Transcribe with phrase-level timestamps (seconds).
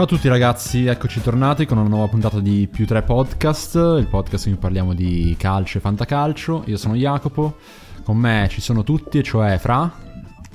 [0.00, 4.06] Ciao a tutti ragazzi, eccoci tornati con una nuova puntata di Più 3 Podcast, il
[4.08, 6.62] podcast in cui parliamo di calcio e fantacalcio.
[6.68, 7.58] Io sono Jacopo,
[8.02, 9.92] con me ci sono tutti, cioè Fra.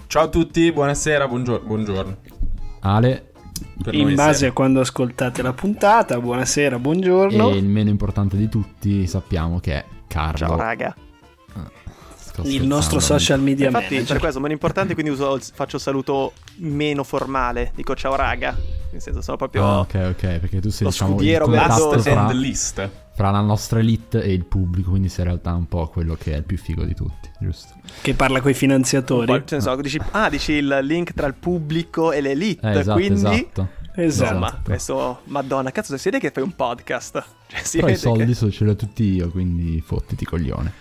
[0.08, 1.68] Ciao a tutti, buonasera, buongiorno.
[1.68, 2.18] buongiorno.
[2.80, 3.34] Ale.
[3.92, 7.52] in base a quando ascoltate la puntata, buonasera, buongiorno.
[7.52, 10.48] E il meno importante di tutti sappiamo che è Carlo.
[10.48, 10.96] Ciao raga
[12.44, 14.12] il nostro social media Infatti, manager.
[14.14, 17.72] per questo meno importante, quindi uso, faccio saluto meno formale.
[17.76, 18.56] Dico ciao raga.
[18.92, 19.64] Nel senso, sono proprio.
[19.64, 22.90] Oh, ok, ok, perché tu sei lo diciamo scudiero il contatto fra, list.
[23.14, 26.34] fra la nostra elite e il pubblico, quindi sei in realtà un po' quello che
[26.34, 27.74] è il più figo di tutti, giusto?
[28.02, 29.32] Che parla con i finanziatori.
[29.32, 32.68] Nel senso, dici, ah, dici il link tra il pubblico e l'elite.
[32.68, 33.14] Eh, esatto, quindi.
[33.16, 33.84] esatto.
[33.98, 34.34] Esatto.
[34.34, 37.24] Insomma, questo, madonna, cazzo, si vede che fai un podcast.
[37.48, 38.34] Cioè, si Però i soldi che...
[38.34, 40.74] so, ce li ho tutti io, quindi fottiti coglione.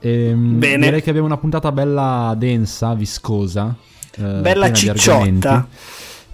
[0.00, 0.84] Ehm, Bene.
[0.84, 3.74] Direi che abbiamo una puntata bella densa, viscosa.
[4.16, 5.66] eh, Bella cicciotta.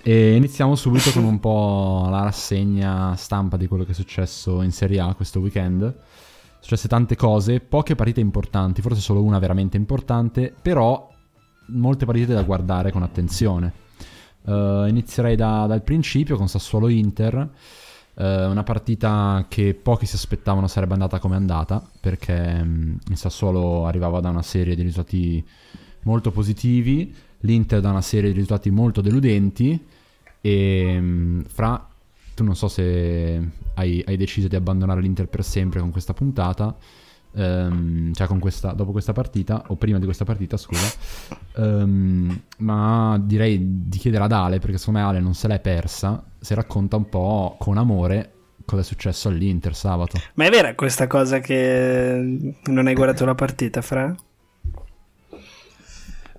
[0.07, 4.71] E iniziamo subito con un po' la rassegna stampa di quello che è successo in
[4.71, 5.81] Serie A questo weekend.
[5.81, 5.97] Sono
[6.61, 11.11] successe tante cose, poche partite importanti, forse solo una veramente importante, però
[11.69, 13.73] molte partite da guardare con attenzione.
[14.47, 17.49] Eh, inizierei da- dal principio con Sassuolo Inter.
[18.17, 23.17] Eh, una partita che pochi si aspettavano sarebbe andata come è andata, perché mm, il
[23.17, 25.45] Sassuolo arrivava da una serie di risultati
[26.03, 29.79] molto positivi, l'Inter da una serie di risultati molto deludenti
[30.41, 31.89] e mm, fra
[32.35, 33.41] tu non so se
[33.75, 36.77] hai, hai deciso di abbandonare l'Inter per sempre con questa puntata,
[37.35, 40.87] ehm, cioè questa, dopo questa partita, o prima di questa partita, scusa,
[41.57, 46.23] Ehm, ma direi di chiedere ad Ale, perché secondo me Ale non se l'è persa,
[46.39, 48.31] se racconta un po' con amore
[48.65, 50.19] cosa è successo all'Inter sabato.
[50.35, 54.15] Ma è vera questa cosa che non hai guardato la partita, Fra?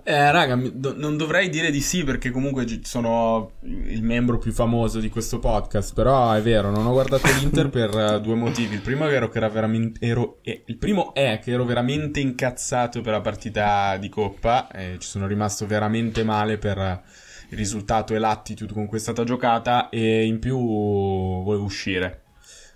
[0.08, 5.00] Eh, raga, do- non dovrei dire di sì perché comunque sono il membro più famoso
[5.00, 8.76] di questo podcast, però è vero, non ho guardato l'Inter per eh, due motivi.
[8.76, 13.02] Il primo, ero che era veramente, ero- eh, il primo è che ero veramente incazzato
[13.02, 17.02] per la partita di Coppa e ci sono rimasto veramente male per eh,
[17.50, 22.25] il risultato e l'attitude con cui è stata giocata e in più volevo uscire.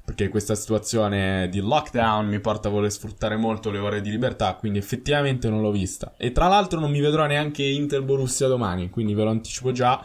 [0.09, 4.55] Perché questa situazione di lockdown mi porta a voler sfruttare molto le ore di libertà,
[4.55, 6.15] quindi effettivamente non l'ho vista.
[6.17, 10.03] E tra l'altro non mi vedrò neanche Inter Borussia domani, quindi ve lo anticipo già.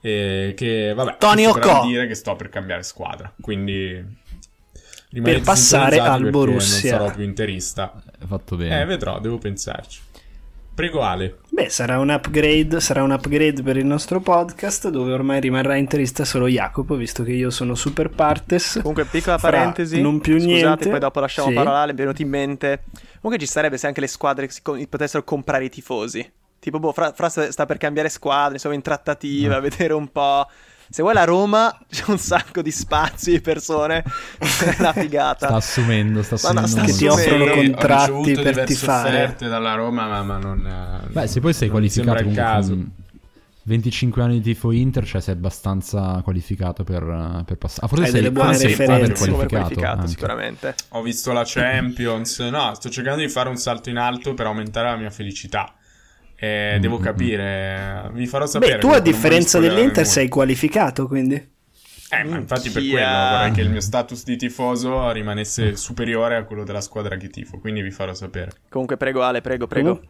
[0.00, 1.84] eh, che vabbè, Tony Occo.
[1.84, 3.32] dire che sto per cambiare squadra.
[3.40, 4.04] Quindi
[5.20, 6.98] Per passare al Borussia.
[6.98, 7.92] Non sarò più interista.
[8.20, 8.82] Hai fatto bene.
[8.82, 10.00] Eh, vedrò, devo pensarci.
[10.74, 11.38] Prego Ale.
[11.50, 16.24] Beh, sarà un upgrade, sarà un upgrade per il nostro podcast dove ormai rimarrà interista
[16.24, 18.78] solo Jacopo, visto che io sono super partes.
[18.80, 20.00] Comunque, piccola parentesi.
[20.00, 20.88] non più Scusate, niente.
[20.88, 21.54] poi dopo lasciamo Sì.
[21.54, 21.84] parola.
[21.84, 22.84] Mi è venuto in mente.
[23.20, 26.32] Comunque, ci sarebbe se anche le squadre si co- potessero comprare i tifosi.
[26.58, 29.60] Tipo, boh, fra, fra sta per cambiare squadre, insomma, in trattativa, Mm.
[29.62, 30.46] vedere un po'.
[30.90, 34.02] Se vuoi la Roma, c'è un sacco di spazi e persone.
[34.38, 35.46] è una figata.
[35.46, 39.08] Sta assumendo, sta Ma no, assumendo sta Che ti offrono contratti ricevuto per diverse tifare.
[39.08, 40.66] offerte dalla Roma, ma, ma non.
[40.66, 42.70] eh, Beh, se poi sei qualificato comunque caso.
[42.70, 42.92] con
[43.62, 47.86] 25 anni di tifo Inter, cioè sei abbastanza qualificato per, eh, per passare.
[47.86, 49.12] Ah, forse Hai sei delle buone ah, referenze.
[49.28, 50.74] qualificato, qualificato, sicuramente.
[50.90, 52.38] Ho visto la Champions.
[52.40, 55.72] No, sto cercando di fare un salto in alto per aumentare la mia felicità.
[56.42, 57.04] E devo Mm-mm.
[57.04, 58.10] capire.
[58.14, 58.74] Vi farò sapere.
[58.76, 61.34] Beh, tu a differenza dell'Inter sei qualificato, quindi.
[62.12, 66.44] Eh, ma infatti per quello vorrei che il mio status di tifoso rimanesse superiore a
[66.44, 67.58] quello della squadra che tifo.
[67.60, 68.50] Quindi vi farò sapere.
[68.68, 70.00] Comunque, prego, Ale, prego, prego.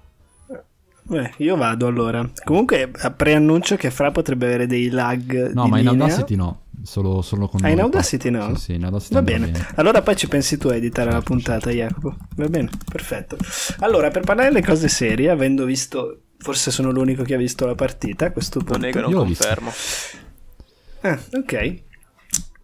[1.03, 2.29] Beh, io vado allora.
[2.45, 5.53] Comunque, preannuncio che Fra potrebbe avere dei lag.
[5.53, 6.05] No, di ma in linea.
[6.05, 7.81] Audacity no, solo, solo con Ah, in.
[7.81, 8.55] Audacity no?
[8.55, 9.67] Sì, sì, in Audacity Va andrà bene.
[9.75, 12.17] allora poi ci pensi tu a editare la Certo, puntata, Jacopo.
[12.37, 13.37] Va bene, perfetto.
[13.81, 17.75] Allora, per parlare delle cose serie, avendo visto, forse sono l'unico che ha visto la
[17.75, 18.79] partita a questo punto.
[18.79, 19.73] Non nego, non confermo.
[21.03, 21.75] Ah, ok.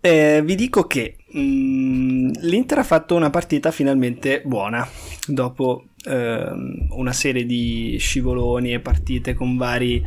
[0.00, 4.86] Eh, vi dico che mm, l'Inter ha fatto una partita finalmente buona
[5.26, 10.04] dopo ehm, una serie di scivoloni e partite con vari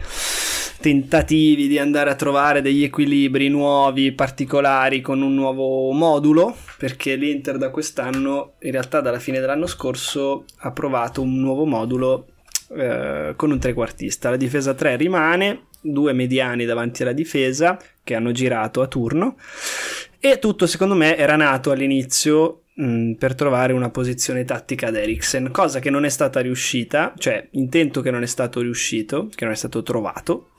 [0.79, 7.57] tentativi di andare a trovare degli equilibri nuovi, particolari con un nuovo modulo, perché l'Inter
[7.57, 12.27] da quest'anno, in realtà dalla fine dell'anno scorso, ha provato un nuovo modulo
[12.75, 14.29] eh, con un trequartista.
[14.29, 19.37] La difesa 3 rimane, due mediani davanti alla difesa che hanno girato a turno
[20.19, 25.51] e tutto secondo me era nato all'inizio mh, per trovare una posizione tattica ad Eriksen,
[25.51, 29.53] cosa che non è stata riuscita, cioè intento che non è stato riuscito, che non
[29.53, 30.49] è stato trovato,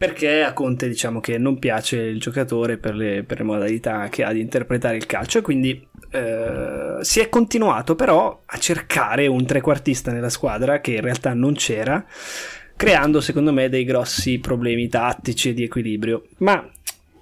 [0.00, 4.24] perché a Conte diciamo che non piace il giocatore per le, per le modalità che
[4.24, 9.44] ha di interpretare il calcio e quindi eh, si è continuato però a cercare un
[9.44, 12.02] trequartista nella squadra che in realtà non c'era,
[12.76, 16.28] creando secondo me dei grossi problemi tattici e di equilibrio.
[16.38, 16.66] Ma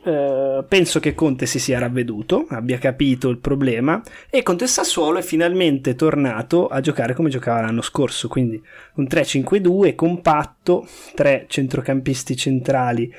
[0.09, 5.23] eh, penso che Conte si sia ravveduto, abbia capito il problema e Conte Sassuolo è
[5.23, 8.59] finalmente tornato a giocare come giocava l'anno scorso, quindi
[8.95, 13.13] un 3-5-2 compatto, tre centrocampisti centrali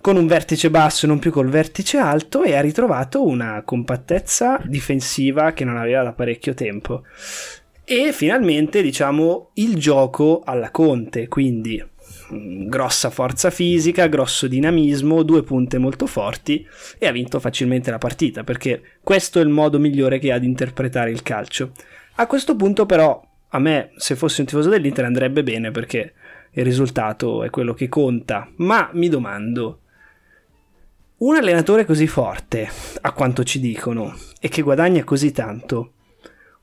[0.00, 4.58] con un vertice basso e non più col vertice alto e ha ritrovato una compattezza
[4.64, 7.02] difensiva che non aveva da parecchio tempo.
[7.84, 11.90] E finalmente, diciamo, il gioco alla Conte, quindi
[12.68, 16.66] grossa forza fisica, grosso dinamismo, due punte molto forti
[16.98, 20.46] e ha vinto facilmente la partita perché questo è il modo migliore che ha di
[20.46, 21.72] interpretare il calcio.
[22.16, 23.22] A questo punto però
[23.54, 26.14] a me se fossi un tifoso dell'Inter andrebbe bene perché
[26.52, 29.80] il risultato è quello che conta, ma mi domando
[31.18, 32.68] un allenatore così forte,
[33.00, 35.92] a quanto ci dicono, e che guadagna così tanto,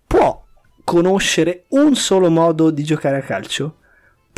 [0.05, 0.43] può
[0.83, 3.77] conoscere un solo modo di giocare a calcio?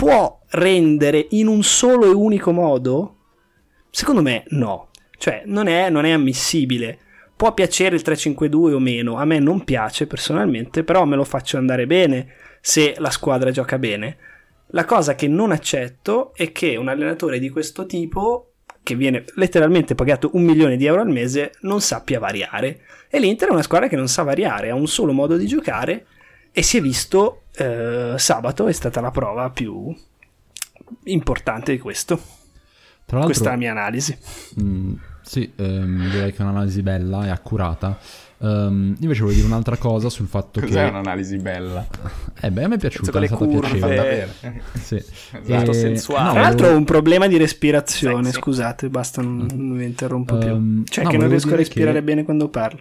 [0.02, 3.18] Può rendere in un solo e unico modo?
[3.92, 4.90] Secondo me no.
[5.16, 6.98] Cioè, non è, non è ammissibile.
[7.36, 11.58] Può piacere il 3-5-2 o meno, a me non piace personalmente, però me lo faccio
[11.58, 12.30] andare bene
[12.62, 14.18] se la squadra gioca bene.
[14.70, 19.94] La cosa che non accetto è che un allenatore di questo tipo, che viene letteralmente
[19.94, 22.82] pagato un milione di euro al mese, non sappia variare.
[23.08, 26.08] E l'Inter è una squadra che non sa variare, ha un solo modo di giocare
[26.52, 29.94] e si è visto eh, sabato è stata la prova più
[31.06, 32.16] importante di questo.
[33.06, 34.18] Tra l'altro, Questa è la mia analisi.
[34.56, 37.98] Mh, mm, sì, ehm, direi che è un'analisi bella e accurata.
[38.38, 40.80] Um, invece volevo dire un'altra cosa sul fatto Cos'è che...
[40.80, 41.86] Cos'è un'analisi bella?
[42.40, 44.34] Eh beh, a me è piaciuta, è stata curve, piacevole.
[44.82, 44.96] sì.
[44.96, 45.74] esatto, e...
[45.74, 46.26] sensuale.
[46.26, 48.40] No, Tra l'altro ho un problema di respirazione, sì.
[48.40, 49.48] scusate, basta, non, mm.
[49.58, 50.50] non mi interrompo um, più.
[50.50, 52.04] Ehm, cioè no, che non riesco a respirare che...
[52.04, 52.80] bene quando parlo.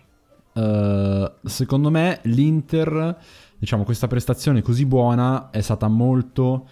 [0.53, 3.17] Uh, secondo me l'Inter
[3.61, 6.67] diciamo, questa prestazione così buona è stata molto...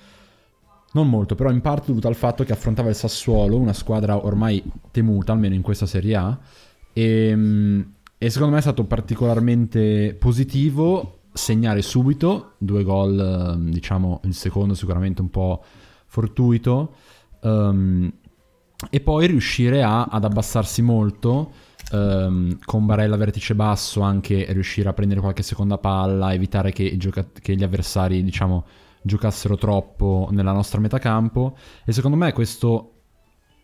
[0.91, 4.63] Non molto, però in parte dovuta al fatto che affrontava il Sassuolo, una squadra ormai
[4.91, 6.39] temuta, almeno in questa Serie A,
[6.95, 14.23] e, ehm, e secondo me è stato particolarmente positivo segnare subito due gol, ehm, diciamo
[14.25, 15.63] il secondo sicuramente un po'
[16.07, 16.95] fortuito,
[17.43, 18.11] um,
[18.89, 21.53] e poi riuscire a, ad abbassarsi molto
[21.93, 27.29] um, con Barella vertice basso anche riuscire a prendere qualche seconda palla, evitare che, gioca-
[27.33, 28.65] che gli avversari, diciamo,
[29.03, 31.57] giocassero troppo nella nostra metà campo.
[31.85, 32.93] E secondo me questo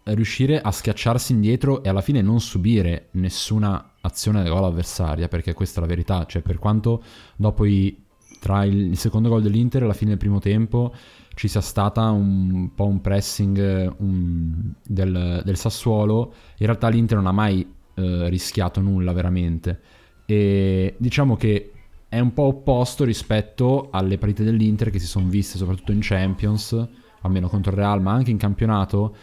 [0.04, 5.54] riuscire a schiacciarsi indietro e alla fine non subire nessuna azione di gol avversaria, perché
[5.54, 7.02] questa è la verità, cioè per quanto
[7.36, 8.04] dopo i,
[8.38, 10.94] tra il, il secondo gol dell'Inter e la fine del primo tempo
[11.34, 17.26] ci sia stata un po' un pressing un, del, del Sassuolo, in realtà l'Inter non
[17.26, 19.80] ha mai eh, rischiato nulla veramente.
[20.26, 21.72] E diciamo che
[22.08, 26.88] è un po' opposto rispetto alle partite dell'Inter che si sono viste soprattutto in Champions,
[27.22, 29.16] almeno contro il Real, ma anche in campionato,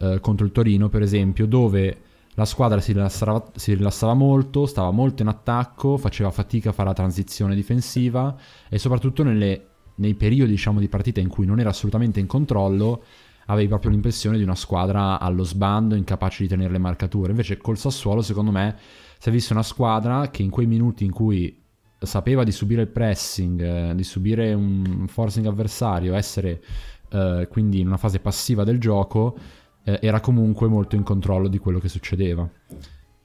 [0.00, 2.02] eh, contro il Torino per esempio, dove
[2.38, 6.88] la squadra si rilassava, si rilassava, molto, stava molto in attacco, faceva fatica a fare
[6.88, 8.36] la transizione difensiva
[8.68, 9.66] e soprattutto nelle,
[9.96, 13.02] nei periodi diciamo, di partita in cui non era assolutamente in controllo
[13.50, 17.30] avevi proprio l'impressione di una squadra allo sbando, incapace di tenere le marcature.
[17.30, 18.76] Invece col Sassuolo, secondo me,
[19.18, 21.62] si è vista una squadra che in quei minuti in cui
[21.98, 26.62] sapeva di subire il pressing, eh, di subire un forcing avversario, essere
[27.10, 29.36] eh, quindi in una fase passiva del gioco,
[29.82, 32.48] eh, era comunque molto in controllo di quello che succedeva.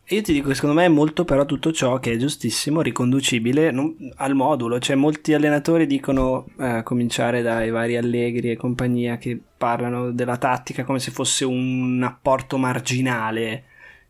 [0.07, 3.95] Io ti dico, secondo me è molto però tutto ciò che è giustissimo, riconducibile non,
[4.17, 4.77] al modulo.
[4.77, 10.35] Cioè, molti allenatori dicono, a eh, cominciare dai vari Allegri e compagnia, che parlano della
[10.35, 13.63] tattica come se fosse un apporto marginale.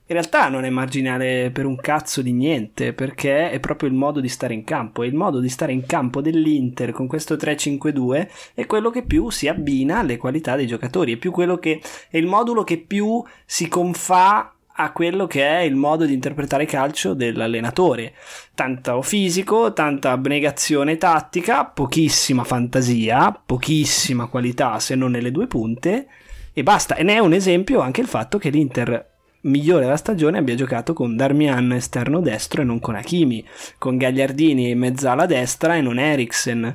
[0.05, 4.19] In realtà non è marginale per un cazzo di niente, perché è proprio il modo
[4.19, 5.03] di stare in campo.
[5.03, 9.29] E il modo di stare in campo dell'Inter con questo 3-5-2 è quello che più
[9.29, 14.52] si abbina alle qualità dei giocatori, è che è il modulo che più si confà
[14.75, 18.13] a quello che è il modo di interpretare calcio dell'allenatore.
[18.55, 26.07] Tanto fisico, tanta abnegazione tattica, pochissima fantasia, pochissima qualità se non nelle due punte
[26.53, 26.95] e basta.
[26.95, 29.11] E ne è un esempio anche il fatto che l'Inter
[29.43, 33.45] migliore della stagione abbia giocato con Darmian esterno destro e non con Hakimi,
[33.77, 36.73] con Gagliardini in mezzala destra e non Eriksen.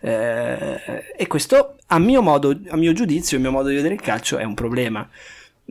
[0.00, 0.80] Eh,
[1.16, 4.38] e questo, a mio modo, a mio giudizio, a mio modo di vedere il calcio,
[4.38, 5.08] è un problema.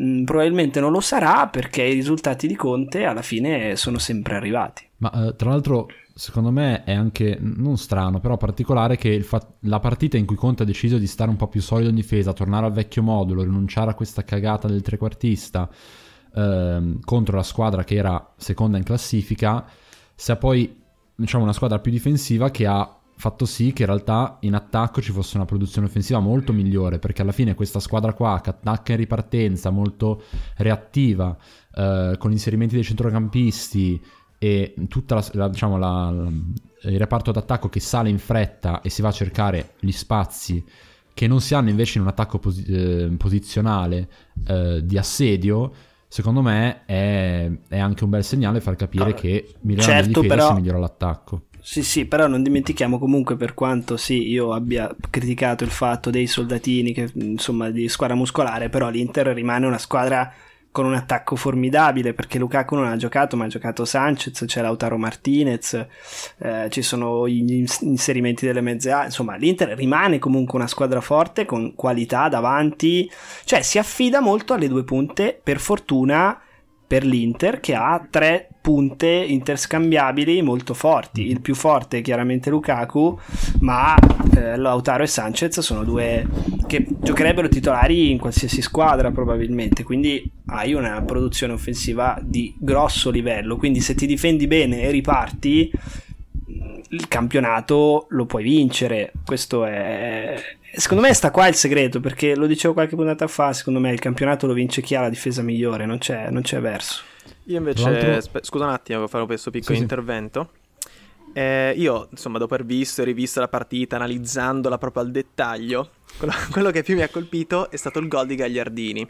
[0.01, 4.87] Mm, probabilmente non lo sarà perché i risultati di Conte alla fine sono sempre arrivati.
[4.97, 9.79] Ma uh, tra l'altro, secondo me è anche non strano, però particolare che fa- la
[9.79, 12.65] partita in cui Conte ha deciso di stare un po' più solido in difesa, tornare
[12.65, 15.69] al vecchio modulo, rinunciare a questa cagata del trequartista
[16.33, 19.65] uh, contro la squadra che era seconda in classifica,
[20.15, 20.77] sia poi
[21.13, 25.11] diciamo una squadra più difensiva che ha fatto sì che in realtà in attacco ci
[25.11, 28.97] fosse una produzione offensiva molto migliore, perché alla fine questa squadra qua che attacca in
[28.97, 30.23] ripartenza, molto
[30.55, 31.37] reattiva,
[31.75, 34.01] eh, con inserimenti dei centrocampisti
[34.37, 34.73] e
[35.33, 35.77] la, diciamo,
[36.83, 40.63] il reparto d'attacco che sale in fretta e si va a cercare gli spazi
[41.13, 44.07] che non si hanno invece in un attacco posi- eh, posizionale
[44.47, 45.73] eh, di assedio,
[46.07, 50.35] secondo me è, è, anche un bel segnale far capire che migliorando certo, la difesa
[50.35, 50.55] però...
[50.55, 51.41] si migliora l'attacco.
[51.61, 56.25] Sì, sì, però non dimentichiamo comunque per quanto sì, io abbia criticato il fatto dei
[56.25, 60.31] soldatini, che, insomma, di squadra muscolare, però l'Inter rimane una squadra
[60.71, 64.97] con un attacco formidabile perché Lukaku non ha giocato ma ha giocato Sanchez, c'è Lautaro
[64.97, 65.73] Martinez,
[66.37, 71.45] eh, ci sono gli inserimenti delle mezze A, insomma l'Inter rimane comunque una squadra forte
[71.45, 73.09] con qualità davanti,
[73.45, 76.39] cioè si affida molto alle due punte per fortuna
[76.87, 81.27] per l'Inter che ha tre punte interscambiabili molto forti.
[81.27, 83.17] Il più forte è chiaramente Lukaku,
[83.59, 83.95] ma
[84.35, 86.25] eh, Lautaro e Sanchez sono due
[86.67, 93.57] che giocherebbero titolari in qualsiasi squadra probabilmente, quindi hai una produzione offensiva di grosso livello,
[93.57, 95.71] quindi se ti difendi bene e riparti
[96.91, 99.11] il campionato lo puoi vincere.
[99.25, 100.35] Questo è,
[100.71, 103.99] Secondo me sta qua il segreto, perché lo dicevo qualche puntata fa, secondo me il
[103.99, 107.01] campionato lo vince chi ha la difesa migliore, non c'è, non c'è verso.
[107.45, 110.51] Io invece, spe- scusa un attimo, fare questo piccolo sì, intervento.
[111.33, 116.33] Eh, io, insomma, dopo aver visto e rivisto la partita, analizzandola proprio al dettaglio, quello,
[116.51, 119.09] quello che più mi ha colpito è stato il gol di Gagliardini.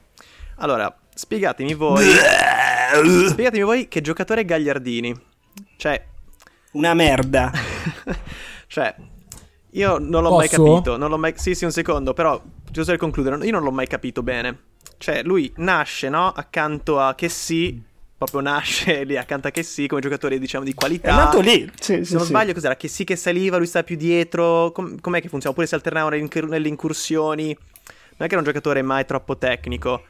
[0.57, 2.05] Allora, spiegatemi voi...
[3.29, 5.13] spiegatemi voi che giocatore è Gagliardini.
[5.77, 6.05] Cioè...
[6.71, 7.51] Una merda.
[8.67, 8.95] cioè,
[9.71, 10.38] io non l'ho Posso?
[10.38, 10.98] mai capito.
[10.98, 11.33] Non l'ho mai...
[11.36, 14.65] Sì, sì, un secondo, però giusto per concludere, io non l'ho mai capito bene.
[14.98, 16.29] Cioè, lui nasce, no?
[16.29, 17.81] Accanto a che sì,
[18.19, 21.09] proprio nasce lì accanto a che sì, come giocatore, diciamo, di qualità.
[21.09, 21.67] È nato lì.
[21.79, 22.27] Sì, Se non sì.
[22.27, 22.75] sbaglio, cos'era?
[22.75, 24.71] Che sì che saliva, lui sta più dietro.
[24.73, 25.51] Com- com'è che funziona?
[25.55, 26.15] Oppure si alternavano
[26.47, 27.45] nelle incursioni.
[27.45, 27.55] Non
[28.17, 30.03] è che era un giocatore mai troppo tecnico.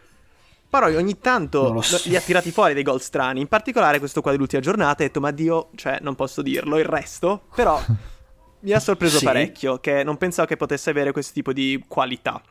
[0.67, 2.01] Però ogni tanto so.
[2.09, 3.41] li ha tirati fuori dei gol strani.
[3.41, 5.03] In particolare questo qua dell'ultima giornata.
[5.03, 6.77] Ha detto, ma Dio, cioè, non posso dirlo.
[6.79, 7.81] Il resto, però.
[8.61, 9.25] mi ha sorpreso sì.
[9.25, 12.41] parecchio, che non pensavo che potesse avere questo tipo di qualità.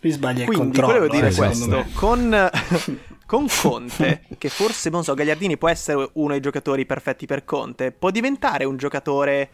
[0.00, 0.86] Lui sbaglia Quindi, il controllo.
[0.86, 2.50] volevo dire eh, questo, con,
[3.26, 7.92] con Conte, che forse, non so, Gagliardini può essere uno dei giocatori perfetti per Conte,
[7.92, 9.50] può diventare un giocatore,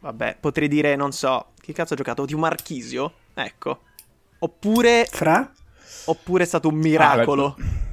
[0.00, 2.24] vabbè, potrei dire, non so, che cazzo ha giocato?
[2.24, 3.12] Di un Marchisio?
[3.34, 3.80] Ecco.
[4.38, 5.06] Oppure...
[5.10, 5.50] Fra?
[6.06, 7.56] Oppure è stato un miracolo.
[7.58, 7.85] Ah,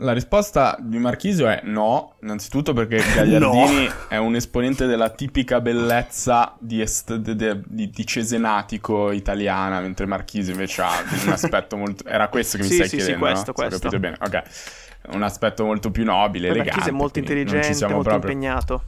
[0.00, 3.92] la risposta di Marchisio è no, innanzitutto perché Gagliardini no.
[4.08, 10.04] è un esponente della tipica bellezza di, est- de- de- di-, di cesenatico italiana, mentre
[10.06, 12.04] Marchisio invece ha un aspetto molto...
[12.06, 13.52] Era questo che mi sì, stai sì, chiedendo, sì, questo, no?
[13.54, 13.76] questo.
[13.76, 15.14] Ho capito bene, ok.
[15.14, 16.70] Un aspetto molto più nobile, Poi elegante.
[16.70, 18.32] Marchisio è molto intelligente, molto proprio...
[18.32, 18.84] impegnato.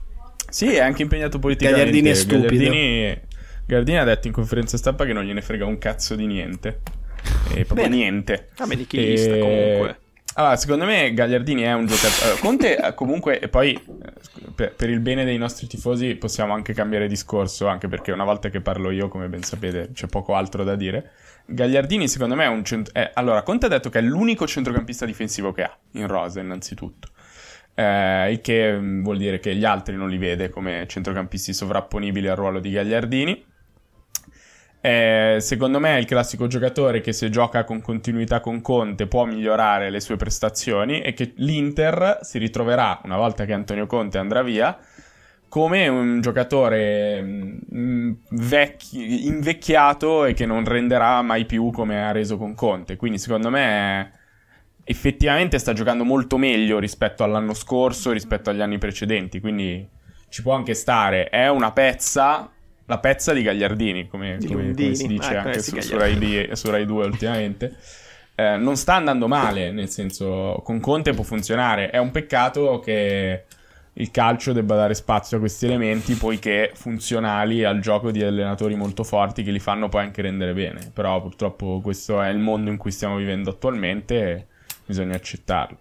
[0.51, 1.85] Sì, è anche impegnato politicamente.
[1.85, 2.49] Gagliardini è stupido.
[2.49, 3.21] Gagliardini...
[3.65, 6.81] Gagliardini ha detto in conferenza stampa che non gliene frega un cazzo di niente.
[7.55, 7.97] E proprio Bene.
[7.97, 8.49] niente.
[8.57, 9.99] Ah, nichilista E- comunque.
[10.39, 12.27] Allora, secondo me Gagliardini è un giocatore.
[12.27, 14.13] allora, Conte eh, comunque, e poi eh,
[14.55, 18.49] per, per il bene dei nostri tifosi possiamo anche cambiare discorso, anche perché una volta
[18.49, 21.11] che parlo io, come ben sapete, c'è poco altro da dire.
[21.45, 22.95] Gagliardini, secondo me, è un centro.
[22.95, 27.09] è- allora, Conte ha detto che è l'unico centrocampista difensivo che ha in rosa, innanzitutto.
[27.75, 32.29] Eh, il che mm, vuol dire che gli altri non li vede come centrocampisti sovrapponibili
[32.29, 33.45] al ruolo di Gagliardini.
[34.81, 39.25] Eh, secondo me è il classico giocatore che se gioca con continuità con Conte può
[39.25, 44.43] migliorare le sue prestazioni e che l'Inter si ritroverà una volta che Antonio Conte andrà
[44.43, 44.79] via
[45.49, 52.37] come un giocatore mm, vecchi- invecchiato e che non renderà mai più come ha reso
[52.37, 52.97] con Conte.
[52.97, 54.13] Quindi secondo me
[54.85, 59.41] effettivamente sta giocando molto meglio rispetto all'anno scorso, rispetto agli anni precedenti.
[59.41, 59.87] Quindi
[60.29, 61.29] ci può anche stare.
[61.29, 62.51] È una pezza,
[62.89, 66.17] la pezza di Gagliardini, come, come- come si dice Ah, anche su, su, Rai.
[66.19, 67.77] D- su Rai 2 ultimamente.
[68.35, 71.91] Eh, non sta andando male, nel senso, con Conte può funzionare.
[71.91, 73.45] È un peccato che
[73.93, 79.05] il calcio debba dare spazio a questi elementi, poiché funzionali al gioco di allenatori molto
[79.05, 80.91] forti che li fanno poi anche rendere bene.
[80.95, 84.47] Però purtroppo questo è il mondo in cui stiamo vivendo attualmente e
[84.87, 85.77] bisogna accettarlo.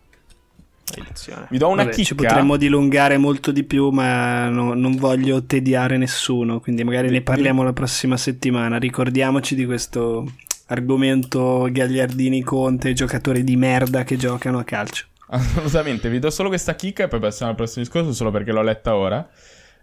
[0.95, 1.47] Maledizione.
[1.49, 2.23] Vi do una Vabbè, ci chicca.
[2.27, 7.63] potremmo dilungare molto di più, ma no- non voglio tediare nessuno, quindi magari ne parliamo
[7.63, 8.77] la prossima settimana.
[8.77, 10.25] Ricordiamoci di questo
[10.67, 15.05] argomento Gagliardini Conte, giocatori di merda che giocano a calcio.
[15.29, 18.61] Assolutamente, vi do solo questa chicca e poi passiamo al prossimo discorso, solo perché l'ho
[18.61, 19.27] letta ora.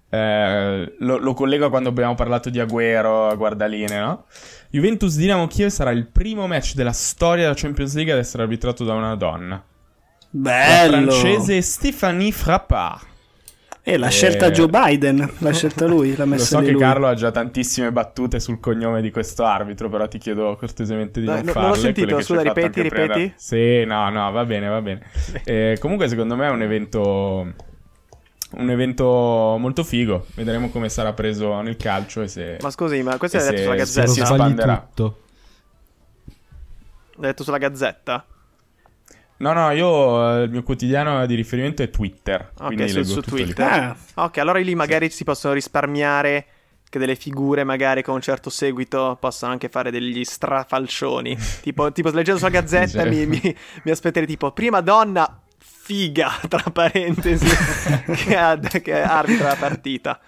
[0.08, 4.24] Eh, lo, lo collego a quando abbiamo parlato di Agüero, a Guardaline, no?
[4.70, 8.84] Juventus Dinamo Kiev sarà il primo match della storia della Champions League ad essere arbitrato
[8.84, 9.62] da una donna.
[10.36, 11.10] La Bello!
[11.12, 13.12] francese Stéphanie Frappard.
[13.86, 16.80] E l'ha scelta Joe Biden, l'ha scelta lui, l'ha messa Lo so che lui.
[16.80, 21.26] Carlo ha già tantissime battute sul cognome di questo arbitro, però ti chiedo cortesemente di
[21.26, 21.68] Dai, non no- non farle.
[21.76, 23.14] l'ho sentito, scusa, ripeti, anche prima.
[23.14, 23.34] ripeti.
[23.36, 25.02] Sì, no, no, va bene, va bene.
[25.44, 27.52] Eh, comunque secondo me è un evento...
[28.56, 30.26] Un evento molto figo.
[30.34, 32.56] Vedremo come sarà preso nel calcio e se...
[32.62, 34.24] Ma scusi, ma questo E l'hai detto sulla se Se lo si gazzetta?
[34.34, 34.88] sbagli espanderà.
[34.94, 35.18] tutto.
[37.16, 38.24] L'hai detto sulla gazzetta?
[39.36, 42.52] No, no, io eh, il mio quotidiano di riferimento è Twitter.
[42.58, 43.20] Ok, quindi su- leggo su.
[43.20, 43.66] Twitter.
[43.66, 46.46] Ah, Ok, allora lì magari si possono risparmiare
[46.88, 51.36] che delle figure magari con un certo seguito possano anche fare degli strafalcioni.
[51.62, 53.08] tipo, tipo leggendo sulla gazzetta Sì.
[53.08, 57.46] mi, mi, mi aspetterei tipo prima donna figa, tra parentesi,
[58.24, 60.18] che, ad- che arbitra la partita.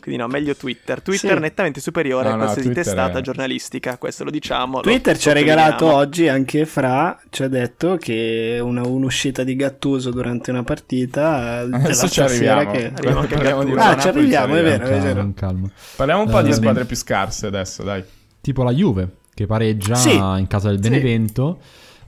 [0.00, 1.00] Quindi no, meglio Twitter.
[1.02, 1.38] Twitter Sì.
[1.40, 4.76] nettamente superiore No, a no, qualsiasi Twitter testata è- giornalistica, questo lo diciamo.
[4.76, 9.54] lo Twitter ci ha regalato oggi anche Fra, ci ha detto che una, un'uscita di
[9.56, 12.70] Gattuso durante una partita della Adesso ci arriviamo.
[12.70, 12.86] che...
[12.92, 13.84] Arriviamo anche Parliamo di Gattuso.
[13.84, 14.84] Ah, Napoli, ci arriviamo, è arriviamo.
[14.84, 15.32] vero, è vero.
[15.34, 15.70] calma.
[15.96, 18.02] Parliamo un po' di Eh, squadre più scarse adesso, dai.
[18.40, 20.14] Tipo la Juve, che pareggia Sì.
[20.14, 20.88] in casa del Sì.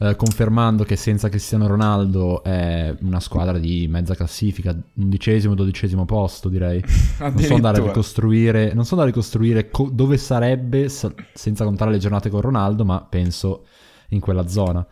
[0.02, 6.48] Eh, confermando che senza Cristiano Ronaldo è una squadra di mezza classifica, undicesimo, dodicesimo posto
[6.48, 6.82] direi.
[7.22, 11.62] Non so andare a ricostruire, non so andare a ricostruire co- dove sarebbe sa- senza
[11.62, 13.66] contare le giornate con Ronaldo, ma penso
[14.08, 14.84] in quella zona.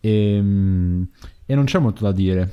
[0.00, 1.08] Ehm,
[1.46, 2.50] E, non c'è molto da dire.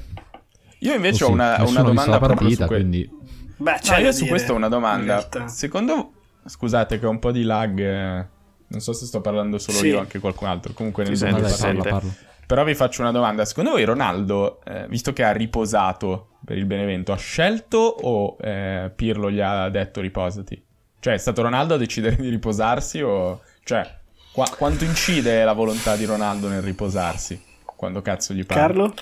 [0.79, 3.09] Io invece Oh ho una, una domanda la partita, su que- quindi
[3.57, 5.27] Beh, No, c'è io su dire, questo ho una domanda.
[5.47, 6.13] Secondo
[6.45, 8.25] Scusate che ho un po' di lag, eh,
[8.69, 9.87] non so se sto parlando solo Sì.
[9.87, 10.73] io o anche qualcun altro.
[10.73, 11.81] Comunque nel sente, si parlo.
[11.83, 12.13] parla, parla.
[12.47, 13.45] Però vi faccio una domanda.
[13.45, 18.91] Secondo voi Ronaldo, eh, visto che ha riposato per il Benevento, ha scelto o eh,
[18.95, 20.63] Pirlo gli ha detto riposati?
[20.99, 23.41] Cioè è stato Ronaldo a decidere di riposarsi o...
[23.63, 23.87] Cioè,
[24.31, 27.39] qua- quanto incide la volontà di Ronaldo nel riposarsi?
[27.75, 28.59] Quando cazzo gli pare?
[28.59, 28.93] Carlo?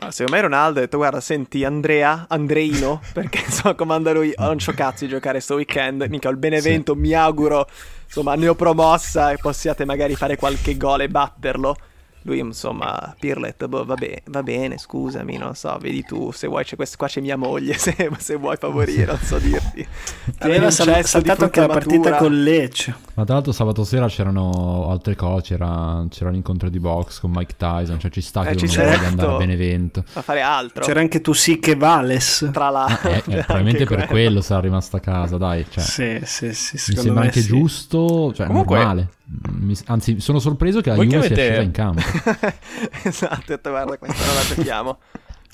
[0.00, 4.44] Ma secondo me Ronaldo ha detto guarda senti Andrea, Andreino, perché insomma comanda lui, oh,
[4.44, 7.68] non c'ho cazzo di giocare sto weekend, mica ho il Benevento, mi auguro
[8.04, 11.76] insomma ne ho promossa e possiate magari fare qualche gol e batterlo.
[12.22, 16.64] Lui insomma Pirlet, boh, va, be- va bene scusami, non so, vedi tu, se vuoi
[16.64, 19.86] c'è quest- qua c'è mia moglie, se, se vuoi favorire, non so dirti.
[20.40, 22.16] Aveva sal- saltato anche la partita matura.
[22.18, 22.94] con Lecce.
[23.14, 27.54] Ma tra l'altro sabato sera c'erano altre cose, c'era, c'era l'incontro di box con Mike
[27.56, 28.76] Tyson, cioè ci sta che Eh, uno c'è.
[28.84, 29.06] voglia Certo.
[29.06, 30.04] andare a Benevento.
[30.12, 30.84] a fare altro.
[30.84, 32.50] C'era anche tu sì che Vales.
[32.52, 33.00] tra la...
[33.02, 35.64] Eh, eh, probabilmente per quello sarà rimasta a casa, dai.
[35.68, 37.46] Cioè, Sì, sì, sì, mi sembra me anche sì.
[37.48, 39.08] giusto, cioè Comunque- normale.
[39.58, 42.00] Mi- anzi, sono sorpreso che la Voi Juve sia avete- scesa in campo.
[43.04, 44.98] esatto, ho detto, guarda questa non la giochiamo.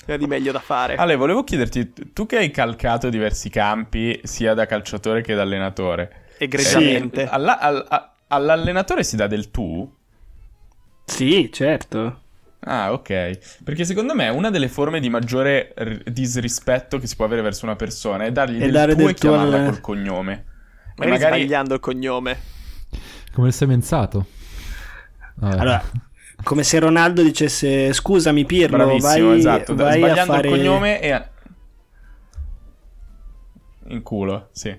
[0.05, 0.95] C'è di meglio da fare.
[0.95, 6.25] Ale, volevo chiederti, tu che hai calcato diversi campi, sia da calciatore che da allenatore,
[6.37, 7.23] Egregiamente.
[7.23, 9.93] eh, alla- al- a- all'allenatore si dà del tu?
[11.05, 12.21] Sì, certo.
[12.61, 13.59] Ah, ok.
[13.63, 17.65] Perché secondo me una delle forme di maggiore r- disrispetto che si può avere verso
[17.65, 20.45] una persona è dargli E del dare tu del e chiamarla al- col cognome.
[20.97, 22.39] Magari, magari sbagliando il cognome.
[23.37, 24.25] Come il semenzato.
[25.35, 25.59] Vabbè.
[25.59, 25.83] Allora,
[26.43, 30.47] come se Ronaldo dicesse scusami Pirlo, bravissimo, vai, esatto, vai a sbagliando fare...
[30.49, 31.29] il cognome e a-
[33.89, 34.75] in culo, sì.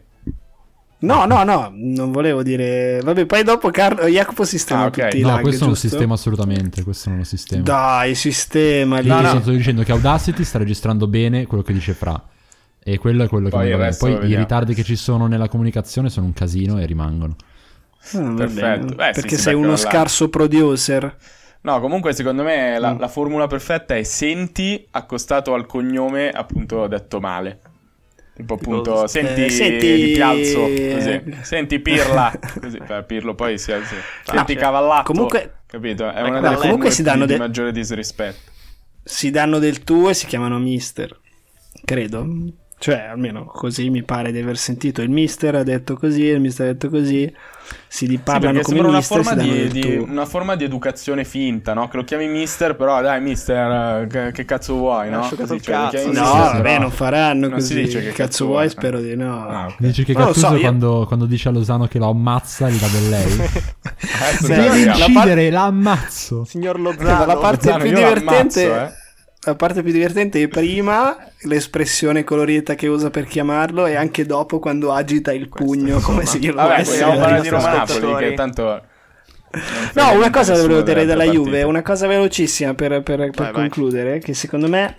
[0.99, 3.01] No, no, no, non volevo dire...
[3.01, 4.09] Vabbè, poi dopo Carlo...
[4.09, 5.03] Jacopo sistema Ah, ok.
[5.03, 5.89] tutti i no, lag, questo non giusto?
[5.89, 6.83] sistema assolutamente.
[6.83, 7.63] Questo non lo sistema.
[7.63, 9.07] Dai, sistema lì.
[9.07, 9.41] No, no.
[9.41, 12.21] Sto dicendo che Audacity sta registrando bene quello che dice Fra.
[12.83, 16.27] E quello è quello che Poi Poi i ritardi che ci sono nella comunicazione sono
[16.27, 17.37] un casino e rimangono.
[18.15, 18.95] Ah, va Perfetto.
[18.95, 19.77] Beh, sì, Perché si sei uno là.
[19.77, 21.17] scarso producer.
[21.63, 22.99] No, comunque secondo me la, Mm.
[23.01, 27.61] la formula perfetta è senti accostato al cognome appunto detto male.
[28.35, 31.37] Tipo appunto, Eh, senti, senti- di pialzo, così.
[31.43, 33.95] Senti pirla, così, beh, pirlo poi si alza.
[34.23, 34.55] Senti Piace.
[34.55, 36.09] cavallato, Comunque- capito?
[36.09, 38.39] È Ecco, una no, delle comunque si danno di, de- maggiore disrispetto.
[39.03, 41.19] Si danno del tu e si chiamano mister.
[41.85, 42.25] Credo.
[42.81, 45.03] Cioè, almeno così mi pare di aver sentito.
[45.03, 47.33] Il mister ha detto così, il mister ha detto così.
[47.87, 51.25] Si di Sì, come sembra una mister, si forma di, di- una forma di educazione
[51.25, 51.89] finta, no?
[51.89, 55.29] Che lo chiami mister, però dai mister, eh, che, che cazzo vuoi, no?
[55.37, 55.97] Così, cioè, cazzo.
[56.05, 57.85] No, mister, vabbè, però non faranno non si così.
[57.85, 58.57] dice che cazzo cazzo vuoi?
[58.57, 58.69] vuoi.
[58.71, 59.47] Spero di no.
[59.49, 59.75] Ah, ok.
[59.79, 62.87] Dici che lo so, io- quando, quando dice a Lozano che lo ammazza gli dà
[62.87, 63.37] del lei.
[64.41, 64.99] Devi arriviamo.
[64.99, 66.45] la uccidere, l'ammazzo.
[66.45, 67.27] Signor Ma Lozano.
[67.27, 69.07] la parte Lozano, più divertente ammazzo, eh.
[69.43, 74.59] La parte più divertente è prima l'espressione colorita che usa per chiamarlo e anche dopo
[74.59, 76.99] quando agita il pugno come se glielo Vabbè, dare.
[76.99, 78.83] parlare di Roma Napoli, tanto...
[79.95, 83.53] No, una cosa volevo dire altre Juve, una cosa velocissima per, per- per vai.
[83.53, 84.99] concludere, che secondo me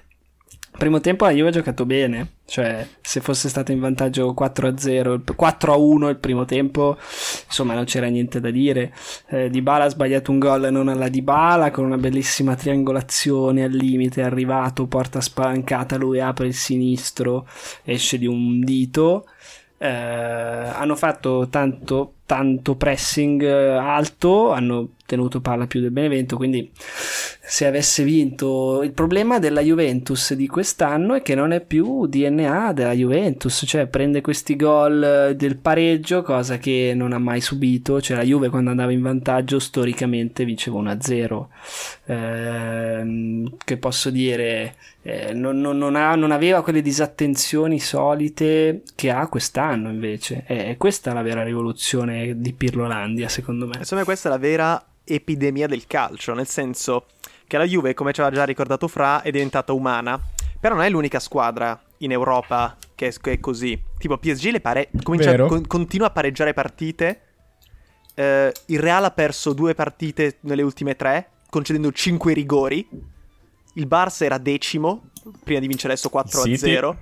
[0.80, 5.24] primo tempo la Juve ha giocato bene, cioè se fosse stato in vantaggio 4-0, il-
[5.36, 6.98] 4-1 il primo tempo
[7.46, 8.92] insomma non c'era niente da dire.
[9.28, 14.22] Eh, Dybala ha sbagliato un gol non alla Dybala con una bellissima triangolazione al limite,
[14.22, 17.48] è arrivato, porta spalancata, lui apre il sinistro,
[17.84, 19.26] esce di un dito.
[19.78, 26.70] Eh, hanno fatto tanto, tanto pressing eh, alto, hanno tenuto palla più del Benevento, quindi
[26.76, 32.74] se avesse vinto il problema della Juventus di quest'anno è che non è più DNA
[32.74, 38.18] della Juventus, cioè prende questi gol del pareggio, cosa che non ha mai subito, cioè
[38.18, 41.48] la Juve quando andava in vantaggio storicamente vinceva 1-0.
[42.06, 49.10] Eh, che posso dire, eh, non, non, non, ha, non, aveva quelle disattenzioni solite che
[49.10, 50.44] ha quest'anno invece.
[50.46, 53.74] È, questa la vera rivoluzione di Pirlolandia, secondo me.
[53.74, 57.08] Secondo me questa è la vera epidemia del calcio, nel senso
[57.48, 60.20] che la Juve, come ci aveva già ricordato Fra, è diventata umana,
[60.60, 63.82] però non è l'unica squadra in Europa che è, che è così.
[63.98, 67.22] Tipo PSG le pare- comincia, con, continua a pareggiare partite.
[68.16, 72.88] Uh, il Real ha perso due partite nelle ultime tre, concedendo cinque rigori.
[73.76, 75.10] Il Barça era decimo,
[75.44, 76.96] prima di vincere adesso 4-0.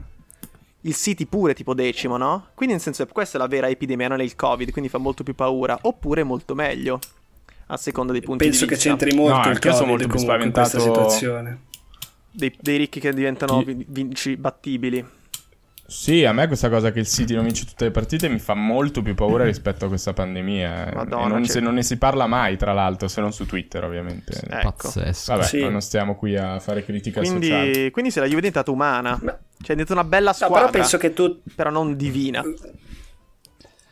[0.88, 2.48] Il City pure tipo decimo, no?
[2.54, 5.24] Quindi nel senso questa è la vera epidemia, non è il Covid, quindi fa molto
[5.24, 5.78] più paura.
[5.82, 7.00] Oppure molto meglio
[7.68, 8.88] a seconda dei punti Penso di vista.
[8.88, 11.60] Penso che c'entri molto no, il Covid sono molto più spaventato in questa situazione.
[12.32, 13.86] Dei, dei ricchi che diventano Chi...
[13.90, 15.06] vinci battibili.
[15.90, 18.54] Sì, a me questa cosa che il City non vince tutte le partite mi fa
[18.54, 20.92] molto più paura rispetto a questa pandemia.
[20.94, 24.38] Madonna, non, se, non ne si parla mai, tra l'altro, se non su Twitter, ovviamente.
[24.50, 24.74] Ecco.
[24.76, 25.32] Pazzesco.
[25.34, 25.70] Vabbè, sì.
[25.70, 27.92] non stiamo qui a fare critica quindi, sociale.
[27.92, 29.18] Quindi se la Juve è diventata umana.
[29.18, 30.60] Cioè è diventata una bella squadra.
[30.60, 31.42] No, però penso che tu...
[31.56, 32.44] Però non divina.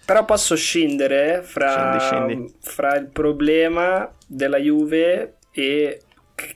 [0.03, 2.53] Però posso scendere fra, scendi, scendi.
[2.59, 6.01] fra il problema della Juve e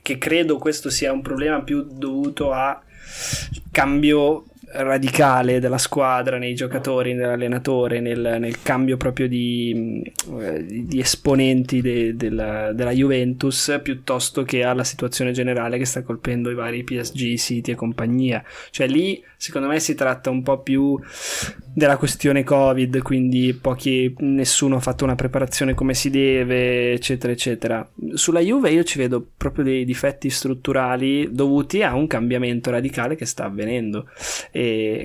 [0.02, 2.80] che credo questo sia un problema più dovuto a
[3.72, 10.02] cambio radicale della squadra, nei giocatori, nell'allenatore, nel, nel cambio proprio di,
[10.40, 16.50] eh, di esponenti de, della, della, Juventus, piuttosto che alla situazione generale che sta colpendo
[16.50, 18.44] i vari PSG, City e compagnia.
[18.70, 20.98] Cioè lì secondo me si tratta un po' più
[21.72, 27.88] della questione Covid, quindi pochi, nessuno ha fatto una preparazione come si deve, eccetera, eccetera.
[28.14, 33.24] Sulla Juve io ci vedo proprio dei difetti strutturali dovuti a un cambiamento radicale che
[33.24, 34.08] sta avvenendo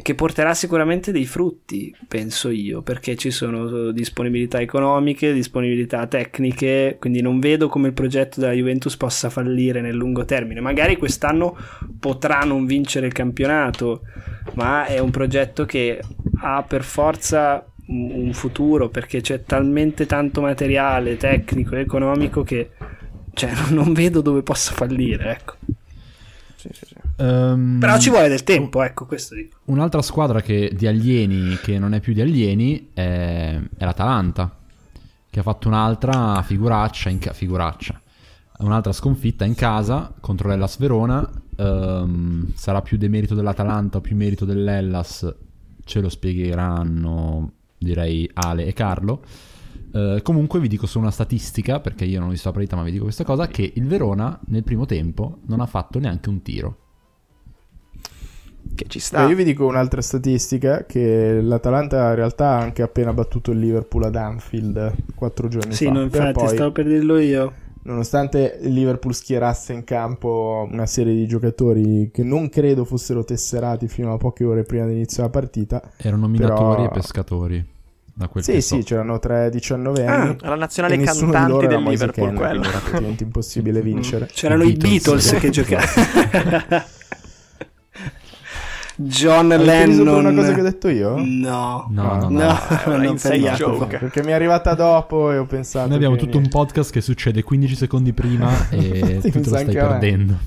[0.02, 7.22] che porterà sicuramente dei frutti, penso io, perché ci sono disponibilità economiche, disponibilità tecniche, quindi
[7.22, 10.60] non vedo come il progetto della Juventus possa fallire nel lungo termine.
[10.60, 11.56] Magari quest'anno
[12.00, 14.02] potrà non vincere il campionato,
[14.56, 16.02] ma è un progetto che
[16.42, 22.72] ha per forza un futuro perché c'è talmente tanto materiale tecnico e economico che
[23.34, 25.56] cioè, non vedo dove possa fallire, ecco.
[27.18, 29.58] Um, Però ci vuole del tempo, ecco, questo dico.
[29.66, 34.58] Un'altra squadra che, di alieni che non è più di alieni è, è l'Atalanta,
[35.30, 38.02] che ha fatto un'altra figuraccia, in figuraccia,
[38.60, 41.30] un'altra sconfitta in casa contro l'Ellas Verona.
[41.58, 45.34] Um, sarà più demerito dell'Atalanta o più merito dell'Ellas
[45.86, 49.24] ce lo spiegheranno direi Ale e Carlo.
[49.92, 52.84] Uh, comunque vi dico solo una statistica, perché io non ho visto la partita ma
[52.84, 56.42] vi dico questa cosa, che il Verona nel primo tempo non ha fatto neanche un
[56.42, 56.80] tiro.
[58.76, 59.24] Che ci sta.
[59.24, 63.60] Beh, io vi dico un'altra statistica, che l'Atalanta in realtà ha anche appena battuto il
[63.60, 65.92] Liverpool ad Anfield quattro giorni sì, fa.
[65.92, 66.48] Sì, no, infatti poi...
[66.50, 67.54] stavo per dirlo io
[67.86, 73.88] nonostante il Liverpool schierasse in campo una serie di giocatori che non credo fossero tesserati
[73.88, 75.82] fino a poche ore prima dell'inizio della partita.
[75.98, 76.86] Erano minatori però...
[76.86, 77.66] e pescatori.
[78.18, 78.84] Da quel sì, sì, so.
[78.84, 80.38] c'erano 3-19 anni.
[80.42, 82.64] Ah, la nazionale cantante del Liverpool, Ken, quello.
[82.64, 84.30] Era praticamente impossibile vincere.
[84.32, 86.86] C'erano i Beatles, Beatles che giocavano.
[88.98, 90.26] John Hai Lennon.
[90.26, 91.16] una cosa che ho detto io?
[91.18, 93.98] No, no, no, no, no, no non joke.
[93.98, 95.88] Perché mi è arrivata dopo e ho pensato.
[95.88, 96.56] Noi abbiamo tutto niente.
[96.56, 100.38] un podcast che succede 15 secondi prima e tu te lo stai perdendo.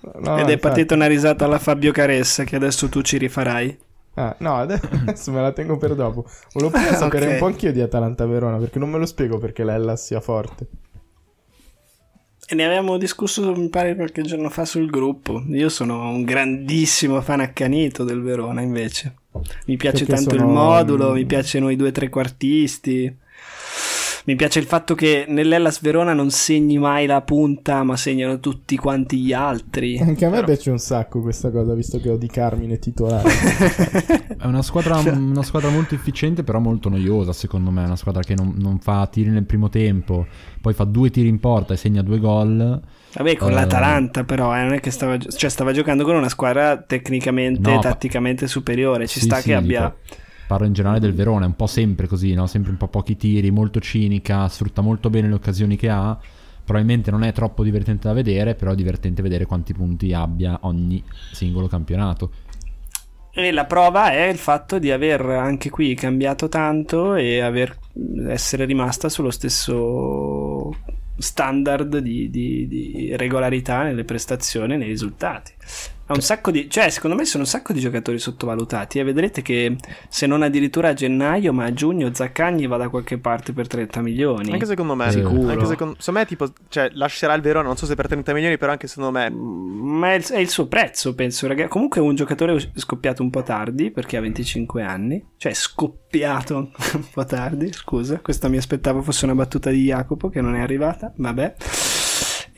[0.00, 0.58] No, Ed è infatti.
[0.58, 3.78] partita una risata alla Fabio Caressa che adesso tu ci rifarai.
[4.14, 6.24] Ah, no, adesso me la tengo per dopo.
[6.52, 7.32] Volevo prima sapere okay.
[7.34, 10.66] un po' anch'io di Atalanta Verona perché non me lo spiego perché l'Ella sia forte.
[12.50, 15.44] E ne avevamo discusso, mi pare, qualche giorno fa sul gruppo.
[15.50, 19.16] Io sono un grandissimo fan accanito del Verona, invece.
[19.66, 20.46] Mi piace Perché tanto sono...
[20.46, 23.14] il modulo, mi piacciono i due trequartisti.
[24.28, 28.76] Mi piace il fatto che nell'Ellas Verona non segni mai la punta, ma segnano tutti
[28.76, 29.96] quanti gli altri.
[29.98, 30.48] Anche a me Però...
[30.48, 33.26] piace un sacco questa cosa, visto che ho di Carmine titolare.
[34.38, 37.84] è una squadra, una squadra, molto efficiente, però molto noiosa, secondo me.
[37.84, 40.26] È una squadra che non, non, fa tiri nel primo tempo,
[40.60, 42.82] poi fa due tiri in porta e segna due gol.
[43.14, 46.28] Vabbè, con uh, l'Atalanta, però, eh, non è che stava, cioè, stava giocando con una
[46.28, 49.06] squadra tecnicamente e no, tatticamente superiore.
[49.06, 49.94] Ci sì, sta sì, che abbia.
[50.04, 52.46] Dico Parlo in generale del Verona, è un po' sempre così, no?
[52.46, 56.18] Sempre un po' pochi tiri, molto cinica, sfrutta molto bene le occasioni che ha.
[56.64, 61.04] Probabilmente non è troppo divertente da vedere, però è divertente vedere quanti punti abbia ogni
[61.32, 62.30] singolo campionato.
[63.30, 67.76] E la prova è il fatto di aver anche qui cambiato tanto e aver,
[68.28, 70.74] essere rimasta sullo stesso
[71.18, 75.52] standard di, di, di regolarità nelle prestazioni e nei risultati.
[76.10, 78.98] Ha un sacco di, cioè, secondo me sono un sacco di giocatori sottovalutati.
[78.98, 79.76] E vedrete che
[80.08, 84.00] se non addirittura a gennaio, ma a giugno Zaccagni va da qualche parte per 30
[84.00, 84.52] milioni.
[84.52, 85.50] Anche secondo me, Sicuro.
[85.50, 88.56] Anche secondo, secondo me, tipo, cioè, lascerà il Verona, non so se per 30 milioni,
[88.56, 89.28] però anche secondo me.
[89.28, 91.46] Ma è il, è il suo prezzo, penso.
[91.46, 91.68] Ragazzi.
[91.68, 95.22] Comunque è un giocatore scoppiato un po' tardi perché ha 25 anni.
[95.36, 96.56] Cioè, scoppiato
[96.94, 97.70] un po' tardi.
[97.70, 101.12] Scusa, questa mi aspettavo fosse una battuta di Jacopo che non è arrivata.
[101.14, 101.54] Vabbè.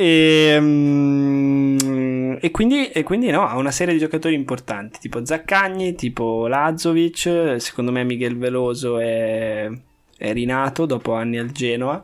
[0.01, 5.95] E, mm, e, quindi, e, quindi, no, ha una serie di giocatori importanti, tipo Zaccagni,
[5.95, 9.69] tipo Lazovic, secondo me Miguel Veloso è,
[10.17, 12.03] è rinato dopo anni al Genoa,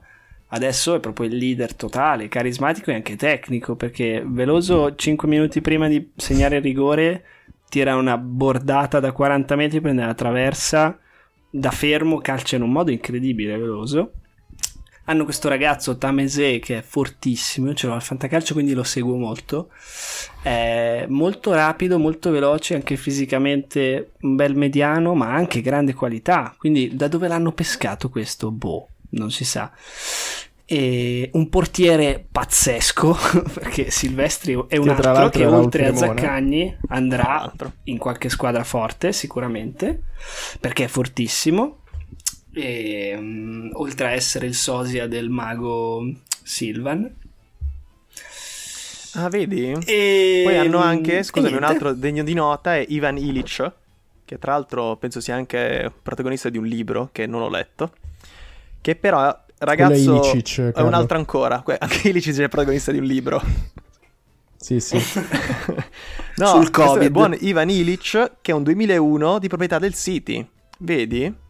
[0.48, 5.88] adesso è proprio il leader totale, carismatico e anche tecnico, perché Veloso 5 minuti prima
[5.88, 7.24] di segnare il rigore
[7.70, 10.98] tira una bordata da 40 metri, prende la traversa,
[11.48, 14.12] da fermo calcia in un modo incredibile Veloso
[15.06, 19.70] hanno questo ragazzo Tamese che è fortissimo, ce l'ho al fantacalcio quindi lo seguo molto,
[20.42, 26.94] è molto rapido, molto veloce, anche fisicamente un bel mediano, ma anche grande qualità, quindi
[26.94, 28.50] da dove l'hanno pescato questo?
[28.50, 29.70] Boh, non si sa.
[30.68, 33.16] E un portiere pazzesco
[33.54, 37.52] perché Silvestri è un che altro che oltre a Zaccagni andrà
[37.84, 40.02] in qualche squadra forte sicuramente
[40.58, 41.82] perché è fortissimo
[42.56, 46.02] e, um, oltre a essere il sosia del mago
[46.42, 47.14] Silvan.
[49.12, 49.72] Ah, vedi?
[49.84, 50.42] E...
[50.42, 53.72] Poi hanno anche, scusami, un altro degno di nota è Ivan Ilic,
[54.24, 57.92] che tra l'altro penso sia anche protagonista di un libro che non ho letto,
[58.80, 63.04] che però ragazzo è, Ilicic, è un altro ancora, anche Ilicic è protagonista di un
[63.04, 63.42] libro.
[64.56, 64.96] Sì, sì.
[66.36, 67.02] no, Sul Covid.
[67.02, 70.46] È buon Ivan Ilic, che è un 2001 di proprietà del City.
[70.78, 71.44] Vedi?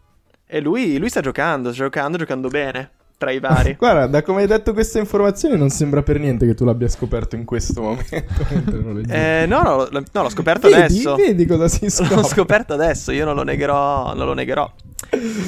[0.47, 3.75] E lui, lui sta giocando, sta giocando, giocando bene tra i vari.
[3.77, 7.35] Guarda, da come hai detto queste informazioni non sembra per niente che tu l'abbia scoperto
[7.35, 8.45] in questo momento.
[9.11, 11.15] eh, no, no, no, l'ho scoperto vedi, adesso.
[11.15, 12.15] Vedi cosa si scopre.
[12.15, 14.71] L'ho scoperto adesso, io non lo negherò, non lo negherò.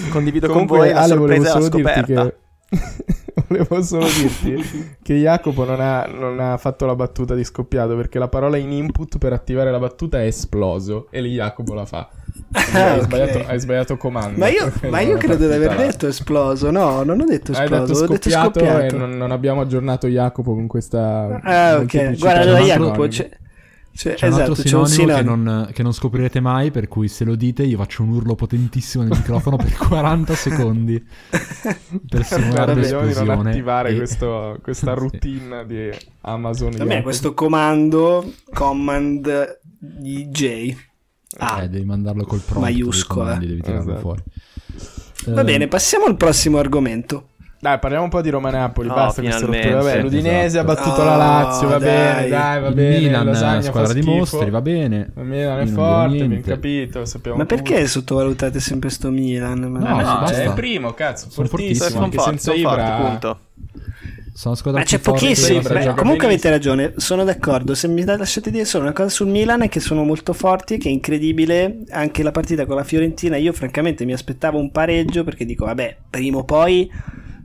[0.10, 2.26] Condivido Comunque, con voi la Ale, sorpresa della scoperta.
[2.26, 2.36] Che...
[3.48, 8.20] Volevo solo dirti che Jacopo non ha, non ha, fatto la battuta di scoppiato perché
[8.20, 12.10] la parola in input per attivare la battuta è esploso e lì Jacopo la fa.
[12.52, 13.04] Ah, hai, okay.
[13.04, 14.40] sbagliato, hai, sbagliato, comando.
[14.40, 16.72] Ma io, ma io credo di aver detto esploso.
[16.72, 17.74] No, non ho detto esploso.
[17.74, 18.96] Hai detto scoppiato, detto scoppiato.
[18.96, 21.40] e non, non, abbiamo aggiornato Jacopo con questa.
[21.44, 22.18] Ah, ok.
[22.18, 23.08] Guarda, Jacopo.
[23.08, 23.30] C'è,
[24.00, 25.18] cioè, c'è esatto, un altro sinonimo, sinonimo.
[25.18, 28.34] Che, non, che, non, scoprirete mai, per cui se lo dite io faccio un urlo
[28.34, 31.06] potentissimo nel microfono per 40 secondi
[32.08, 33.14] per simulare l'esplosione.
[33.14, 33.96] di non attivare e...
[33.98, 35.68] questo, questa routine sì.
[35.68, 35.90] di
[36.22, 36.80] Amazon.
[36.80, 40.76] A questo comando, command DJ.
[41.38, 43.36] Ah, eh, devi mandarlo col prompt maiuscola.
[43.36, 44.00] Devi tirarlo esatto.
[44.00, 44.24] fuori.
[45.28, 45.44] Va eh...
[45.44, 47.30] bene, passiamo al prossimo argomento.
[47.62, 48.88] Dai, parliamo un po' di Roma-Napoli.
[48.88, 49.76] Oh, basta questo rottura.
[49.76, 50.72] Vabbè, l'Udinese esatto.
[50.72, 51.68] ha battuto oh, la Lazio.
[51.68, 51.90] Va dai.
[51.90, 52.98] bene, dai, va bene.
[53.00, 55.12] Milan, Lasagna squadra di mostri, va bene.
[55.18, 57.04] Il Milan è forte, abbiamo capito.
[57.36, 57.88] Ma perché tutto.
[57.88, 59.60] sottovalutate sempre sto Milan?
[59.60, 61.28] No, no, no è il primo, cazzo.
[61.30, 61.90] Fortissimo.
[61.90, 62.92] Sono anche senza Ibra.
[62.92, 63.40] Punto.
[64.40, 65.60] Sono squadra Ma c'è pochissimo.
[65.96, 67.76] comunque avete ragione, sono d'accordo.
[67.76, 70.88] Se mi lasciate dire solo una cosa sul Milan è che sono molto forti, che
[70.88, 71.80] è incredibile.
[71.90, 75.98] Anche la partita con la Fiorentina, io francamente mi aspettavo un pareggio perché dico, vabbè,
[76.10, 76.90] prima o poi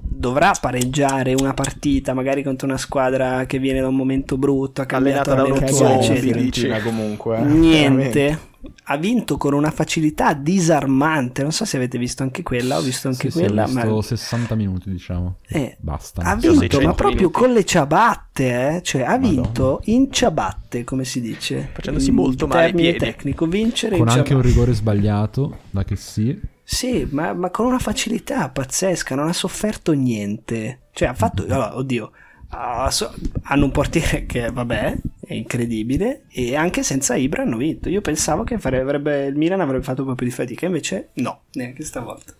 [0.00, 4.86] dovrà pareggiare una partita magari contro una squadra che viene da un momento brutto, ha
[4.86, 6.80] cambiato da uno eccetera.
[6.80, 7.38] comunque.
[7.38, 7.42] Eh.
[7.42, 8.38] Niente.
[8.86, 11.42] Ha vinto con una facilità disarmante.
[11.42, 12.78] Non so se avete visto anche quella.
[12.78, 13.66] Ho visto anche sì, quella.
[13.66, 14.02] Sì, ho visto ma...
[14.02, 15.36] 60 minuti, diciamo.
[15.46, 16.22] Eh, Basta.
[16.22, 17.32] Ha vinto, ma proprio minuti.
[17.32, 18.76] con le ciabatte.
[18.76, 18.82] Eh?
[18.82, 19.28] Cioè, ha Madonna.
[19.28, 21.70] vinto in ciabatte, come si dice.
[21.72, 22.66] Facendosi molto male.
[22.66, 24.46] Termine tecnico, vincere con in anche ciabatte.
[24.46, 26.38] un rigore sbagliato, da che sì.
[26.62, 30.80] Sì, ma, ma, con una facilità pazzesca, non ha sofferto niente.
[30.92, 31.42] Cioè, ha fatto.
[31.44, 32.10] Allora, oddio.
[32.50, 34.96] hanno un portiere che, vabbè,
[35.26, 36.24] è incredibile.
[36.28, 37.88] E anche senza Ibra hanno vinto.
[37.88, 41.42] Io pensavo che avrebbe, il Milan avrebbe fatto un po' più di fatica, invece no,
[41.52, 42.32] neanche stavolta.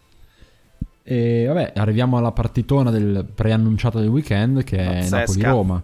[1.03, 5.17] E vabbè, arriviamo alla partitona del preannunciato del weekend che Pazzesca.
[5.17, 5.83] è Napoli-Roma.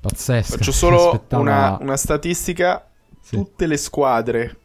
[0.00, 0.56] Pazzesca.
[0.56, 2.88] Faccio solo una, una, statistica.
[3.20, 3.36] Sì.
[3.36, 4.58] Tutte le squadre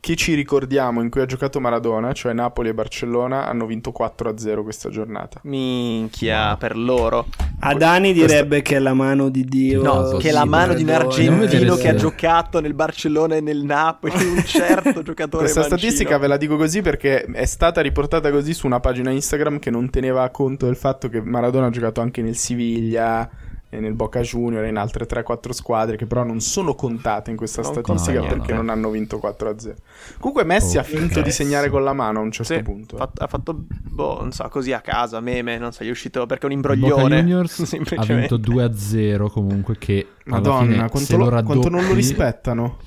[0.00, 4.62] che ci ricordiamo in cui ha giocato Maradona, cioè Napoli e Barcellona, hanno vinto 4-0
[4.62, 5.40] questa giornata.
[5.42, 7.26] Minchia, per loro.
[7.60, 9.82] Adani direbbe che è la mano di Dio.
[9.82, 13.62] No, che è la mano di un argentino che ha giocato nel Barcellona e nel
[13.64, 15.78] Napoli, un certo giocatore Questa mancino.
[15.78, 19.70] statistica ve la dico così perché è stata riportata così su una pagina Instagram che
[19.70, 23.28] non teneva conto del fatto che Maradona ha giocato anche nel Siviglia
[23.70, 27.62] nel Boca Junior e in altre 3-4 squadre che però non sono contate in questa
[27.62, 28.58] Non statistica perché no.
[28.62, 29.74] non hanno vinto 4-0.
[30.18, 32.96] Comunque Messi ha Oh, finto di segnare con la mano a un certo Sì, punto.
[32.96, 35.90] ha fatto, ha fatto, boh, non so, così a casa, meme, non so, gli è
[35.90, 37.16] uscito perché è un imbroglione.
[37.20, 41.94] Juniors ha vinto 2-0 comunque che Madonna, fine, quanto, lo, lo quanto non lo raddoppi,
[41.94, 42.78] rispettano.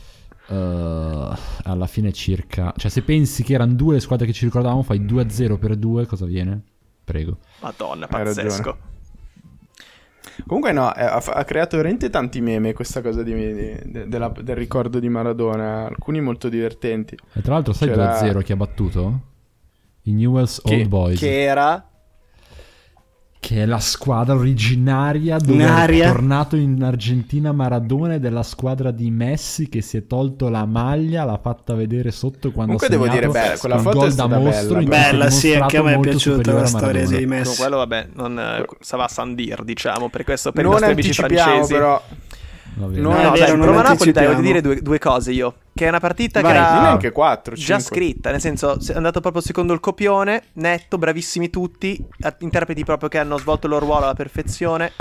[0.48, 1.30] eh,
[1.64, 2.74] alla fine circa...
[2.76, 6.06] Cioè se pensi che erano due le squadre che ci ricordavamo, fai 2-0 per 2,
[6.06, 6.62] cosa viene?
[7.04, 7.38] Prego.
[7.60, 8.78] Madonna, Hai pazzesco.
[10.46, 14.32] Comunque no, eh, ha, ha creato veramente tanti meme questa cosa di- di- de- della-
[14.42, 17.18] del ricordo di Maradona, alcuni molto divertenti.
[17.34, 19.20] E tra l'altro sai C'era- 2-0 chi ha battuto?
[20.04, 20.74] I Newell's Chi?
[20.76, 21.20] Old Boys.
[21.20, 21.88] Che era
[23.44, 26.06] Che è la squadra originaria dove Un'aria.
[26.06, 30.48] è tornato in Argentina Maradona ed è la squadra di Messi che si è tolto
[30.48, 34.06] la maglia, l'ha fatta vedere sotto quando Comunque devo dire, beh, quella col foto gol
[34.06, 34.90] è da stata mostro bella.
[34.90, 37.18] Bella, sì, anche a me è piaciuta la a storia Maradona.
[37.18, 37.60] dei No, Messi.
[37.60, 40.92] quello vabbè, non, eh, stava a San Dir, diciamo, per questo per i non nostri
[40.92, 41.74] amici francesi.
[41.74, 42.00] però,
[42.76, 43.02] Va bene.
[43.02, 45.56] No, no, vero, dai, non Roma-Napoli, dai, voglio dire due, due cose io.
[45.74, 46.52] Che è una partita Vai.
[46.52, 50.98] che era neanche 4, già scritta, nel senso, è andato proprio secondo il copione, netto,
[50.98, 54.92] bravissimi tutti, a- interpreti proprio che hanno svolto il loro ruolo alla perfezione.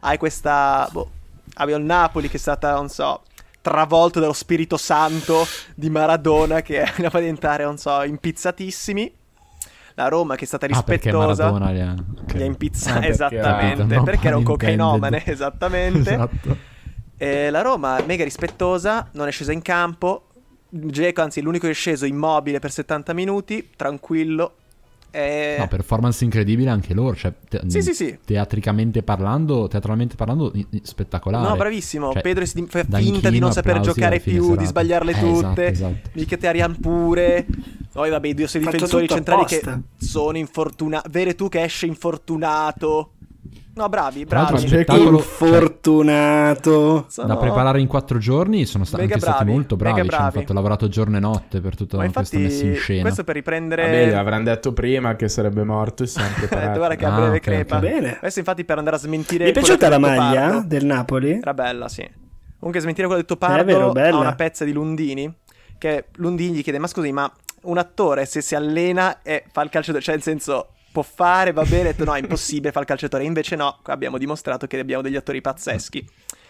[0.00, 1.10] Hai questa, boh,
[1.54, 3.22] avevo il Napoli che è stata, non so,
[3.60, 9.12] travolto dallo Spirito Santo di Maradona che la fa diventare, non so, impizzatissimi.
[9.94, 11.50] La Roma che è stata Ah, perché rispettosa.
[11.50, 11.94] Maradona li ha...
[12.22, 12.32] ok.
[12.34, 16.10] Li ha impizza- Ah, perché- esattamente, Ah, perché era un no, cocainomane, esattamente.
[16.12, 16.56] esatto.
[17.18, 20.26] E la Roma, mega rispettosa, non è scesa in campo.
[20.68, 24.54] Dzeko, anzi, l'unico che è sceso immobile per 70 minuti, tranquillo.
[25.10, 25.56] E...
[25.58, 28.18] No, performance incredibile anche loro, cioè te- Sì, sì, sì.
[28.22, 31.48] teatricamente parlando, teatralmente parlando, i- i- spettacolare.
[31.48, 32.12] No, bravissimo.
[32.12, 34.64] Cioè, Pedro si fa finta di non saper giocare più, di serata.
[34.66, 35.66] sbagliarle Eh, tutte.
[35.68, 36.78] esatto, esatto.
[36.80, 37.46] Pure.
[37.92, 39.62] Poi vabbè, i due sei difensori centrali che
[39.96, 41.08] sono infortunati.
[41.10, 43.12] Vere tu che esce infortunato.
[43.76, 44.66] No, bravi, bravi.
[44.66, 47.04] Spettacolo, cioè, Infortunato.
[47.08, 49.96] Sono- da preparare in quattro giorni sono sta- anche stati bravi, molto bravi.
[50.00, 50.40] mega Ci hanno bravi.
[50.40, 53.02] fatto lavorato giorno e notte per tutta Ma questa infatti, messa in scena.
[53.02, 53.82] questo per riprendere.
[53.82, 56.78] Vabbè, l'avranno detto prima che sarebbe morto e sono Eh, preparati.
[56.78, 57.76] guarda che a Ah, breve ok, crepa.
[57.76, 57.82] ok.
[57.82, 58.16] Bene.
[58.16, 61.30] Adesso infatti per andare a smentire Mi è piaciuta la maglia Pardo- del Napoli?
[61.32, 62.08] Era bella, sì.
[62.58, 64.16] Comunque smentire quello detto Pardo È vero, bella.
[64.16, 65.30] ha una pezza di Lundini
[65.76, 67.30] che Lundini gli chiede "Ma scusi, ma
[67.64, 71.62] un attore se si allena e fa il calciatore, cioè nel senso può fare, va
[71.64, 73.24] bene?" Detto "No, è impossibile fare il calciatore".
[73.24, 76.08] Invece no, abbiamo dimostrato che abbiamo degli attori pazzeschi.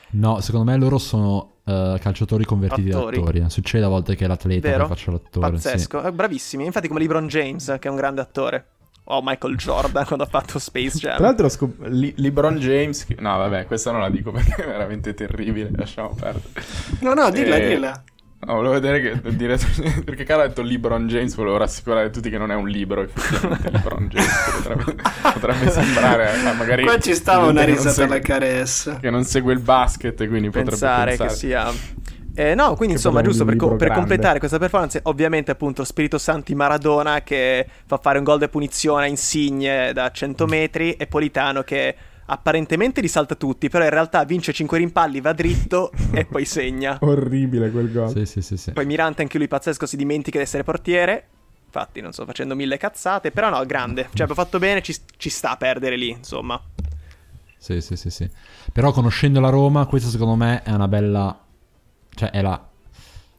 [0.09, 3.17] No, secondo me loro sono eh, calciatori convertiti Attori.
[3.17, 3.41] da attori.
[3.41, 3.51] eh.
[3.51, 4.83] Succede a volte che è l'atleta Vero?
[4.85, 5.47] che faccia l'attore.
[5.59, 5.63] sì.
[5.69, 6.03] Pazzesco.
[6.05, 6.65] Eh, Bravissimi.
[6.65, 8.67] Infatti come LeBron James, che è un grande attore.
[9.09, 11.17] O Michael Jordan quando ha fatto Space Jam.
[11.17, 13.07] Tra l'altro, scop- Li- LeBron James.
[13.19, 15.71] No, vabbè, questa non la dico perché è veramente terribile.
[15.75, 16.51] Lasciamo perdere.
[17.01, 18.03] No, no, dilla, Eh, dilla.
[18.47, 19.21] No, volevo vedere che.
[19.35, 19.59] Dire,
[20.05, 21.35] perché Caro ha detto LeBron James.
[21.35, 23.71] Volevo rassicurare tutti che non è un libro, effettivamente.
[23.71, 24.61] LeBron James.
[24.63, 26.33] Potrebbe, potrebbe sembrare.
[26.33, 26.83] eh, magari.
[26.85, 28.99] Qua ci stava una risata segue- alla caressa.
[28.99, 31.29] Che non segue il basket, e quindi potrebbe pensare, pensare.
[31.31, 31.73] che sia.
[32.39, 36.19] Eh, no, quindi Che insomma, giusto per, co- per completare questa performance, ovviamente, appunto, Spirito
[36.19, 41.07] Santi Maradona che fa fare un gol di punizione a Insigne da 100 metri e
[41.07, 41.95] Politano che
[42.27, 46.99] apparentemente li salta tutti, però in realtà vince 5 rimpalli, va dritto e poi segna.
[47.01, 48.11] Orribile quel gol.
[48.11, 48.73] Sì, sì, sì, sì.
[48.73, 51.29] Poi Mirante, anche lui pazzesco, si dimentica di essere portiere.
[51.67, 54.03] Infatti, non sto facendo mille cazzate, però no, grande.
[54.03, 56.61] Cioè, abbiamo fatto bene, ci, ci sta a perdere lì, insomma.
[57.59, 58.31] Sì, sì, sì, sì.
[58.73, 61.39] Però conoscendo la Roma, questa secondo me è una bella...
[62.15, 62.65] Cioè, è la...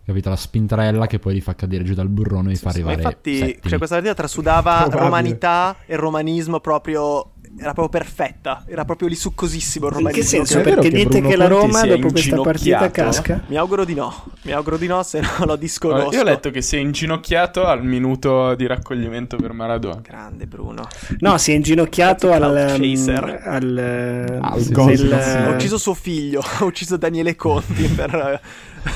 [0.06, 0.30] Capito?
[0.30, 2.96] La spintarella che poi li fa cadere giù dal burrone e li fa Ma arrivare
[2.96, 3.70] infatti, settimi.
[3.70, 7.32] cioè, questa partita trasudava romanità e romanismo proprio.
[7.60, 8.64] Era proprio perfetta.
[8.68, 10.30] Era proprio lì succosissimo il In che romanismo.
[10.30, 10.58] senso?
[10.62, 13.44] Vero Perché che dite che la Roma dopo questa partita casca?
[13.48, 14.26] Mi auguro di no.
[14.44, 16.14] Mi auguro di no, se no lo disconosco.
[16.14, 20.02] Io ho letto che si è inginocchiato al minuto di raccoglimento per Maradona.
[20.02, 20.88] Grande Bruno.
[21.20, 23.42] No, si è inginocchiato Cloud al, chaser.
[23.44, 25.14] al, al Al sì, del-.
[25.14, 26.42] Ha ucciso suo figlio.
[26.60, 28.14] Ha ucciso Daniele Conti per,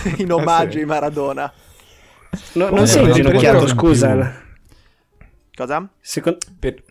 [0.06, 0.78] eh, in omaggio sì.
[0.80, 1.52] di Maradona.
[2.54, 4.34] No, Eh, non si è no, inginocchiato, scusa.
[5.54, 5.88] Cosa?
[5.99, 6.39] Secondo...
[6.60, 6.84] Per-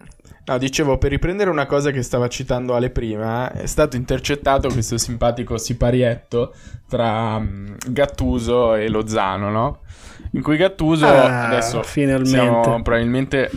[0.51, 4.99] No, dicevo, per riprendere una cosa che stava citando Ale prima, è stato intercettato questo
[4.99, 6.53] simpatico siparietto
[6.89, 9.79] tra mm, Gattuso e Lozano, no?
[10.33, 12.31] In cui Gattuso Ah, adesso finalmente.
[12.31, 13.49] siamo- probabilmente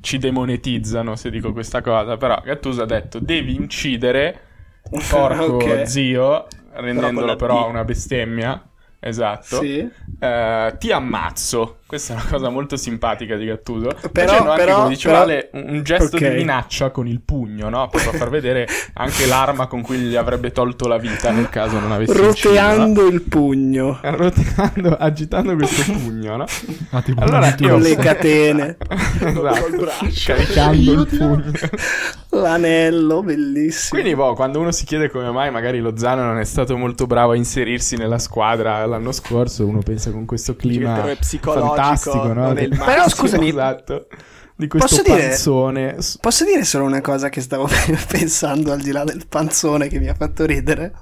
[0.00, 4.40] ci demonetizzano se dico questa cosa, però Gattuso ha detto devi incidere
[5.10, 5.82] porco Ok.
[5.88, 7.68] zio, rendendolo però D.
[7.70, 8.62] una bestemmia.
[9.00, 9.60] Esatto.
[9.60, 9.88] Sì.
[10.20, 11.77] Eh, ti ammazzo.
[11.88, 13.88] Questa è una cosa molto simpatica di Gattuso.
[14.12, 16.28] Però- Facendo anche, però- come diceva però- Ale, un gesto Ok.
[16.28, 17.88] di minaccia con il pugno, no?
[17.88, 21.90] Per far vedere anche l'arma con cui gli avrebbe tolto la vita nel caso non
[21.92, 22.12] avesse?
[22.12, 23.98] Roteando il pugno.
[24.02, 26.44] Roteando, agitando questo pugno, no?
[26.90, 28.76] Ah, tipo Allora, io- Con le catene.
[29.18, 29.86] esatto.
[30.26, 31.50] Caricando il pugno.
[32.30, 33.98] L'anello, bellissimo.
[34.00, 37.32] Quindi, boh, quando uno si chiede come mai magari Lozano non è stato molto bravo
[37.32, 42.52] a inserirsi nella squadra l'anno scorso, uno pensa con questo clima terrore psicologico fantastico, no?
[42.54, 42.84] Del- massimo.
[42.86, 44.06] Però, scusami, esatto.
[44.56, 45.96] Di questo Posso dire- panzone.
[46.00, 47.68] S- Posso dire solo una cosa che stavo
[48.08, 50.92] pensando al di là del panzone che mi ha fatto ridere?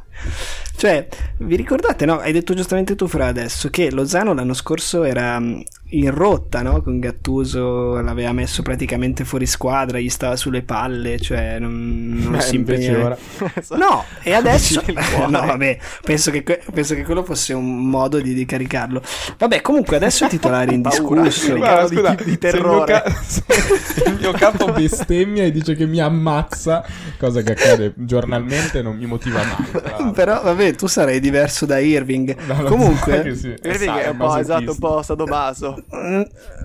[0.76, 1.08] Cioè,
[1.38, 2.18] vi ricordate, no?
[2.18, 6.82] Hai detto giustamente tu, Fra, adesso che Lozano l'anno scorso era mh, in rotta, no?
[6.82, 12.40] Con Gattuso l'aveva messo praticamente fuori squadra, gli stava sulle palle, cioè non, non Eh,
[12.42, 13.16] si impegnava.
[13.76, 14.82] No, e adesso...
[15.28, 19.00] No, vabbè, penso che, que- penso che quello fosse un modo di, di caricarlo.
[19.38, 21.56] Vabbè, comunque adesso è titolare indiscusso.
[21.56, 22.92] Guarda, di- scusa, di se il terrore.
[22.92, 26.84] mio ca- se il mio capo bestemmia e dice che mi ammazza,
[27.18, 30.05] cosa che accade giornalmente, non mi motiva mai.
[30.12, 32.36] Però vabbè, tu sarai diverso da Irving.
[32.46, 35.84] No, Comunque, sì, Irving è un po', esatto, un po' sadomaso.
[35.94, 36.22] mm,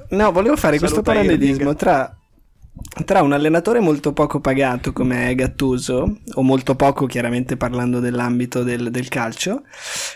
[0.10, 1.76] no, volevo fare questo Saluta parallelismo Irving.
[1.76, 2.16] tra,
[3.06, 8.90] tra un allenatore molto poco pagato come Gattuso, o molto poco chiaramente parlando dell'ambito del,
[8.92, 9.64] del calcio,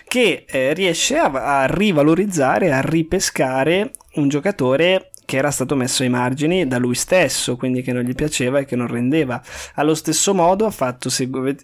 [0.07, 6.09] che eh, riesce a, a rivalorizzare, a ripescare un giocatore che era stato messo ai
[6.09, 9.41] margini da lui stesso, quindi che non gli piaceva e che non rendeva.
[9.76, 11.09] Allo stesso modo ha fatto,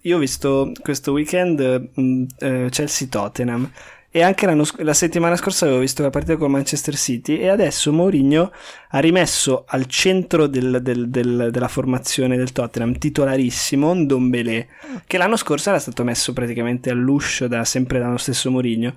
[0.02, 3.72] io ho visto questo weekend mm, eh, Chelsea-Tottenham
[4.14, 4.46] e anche
[4.80, 8.52] la settimana scorsa avevo visto la partita con Manchester City e adesso Mourinho
[8.90, 14.68] ha rimesso al centro del- del- del- della formazione del Tottenham titolarissimo Ndombele
[15.08, 18.94] che l'anno scorso era stato messo praticamente all'uscio da, sempre dallo stesso Mourinho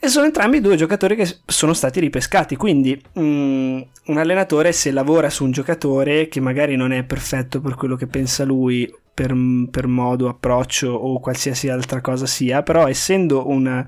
[0.00, 5.28] e sono entrambi due giocatori che sono stati ripescati quindi mm, un allenatore se lavora
[5.28, 9.34] su un giocatore che magari non è perfetto per quello che pensa lui per,
[9.68, 13.86] per modo, approccio o qualsiasi altra cosa sia però essendo un,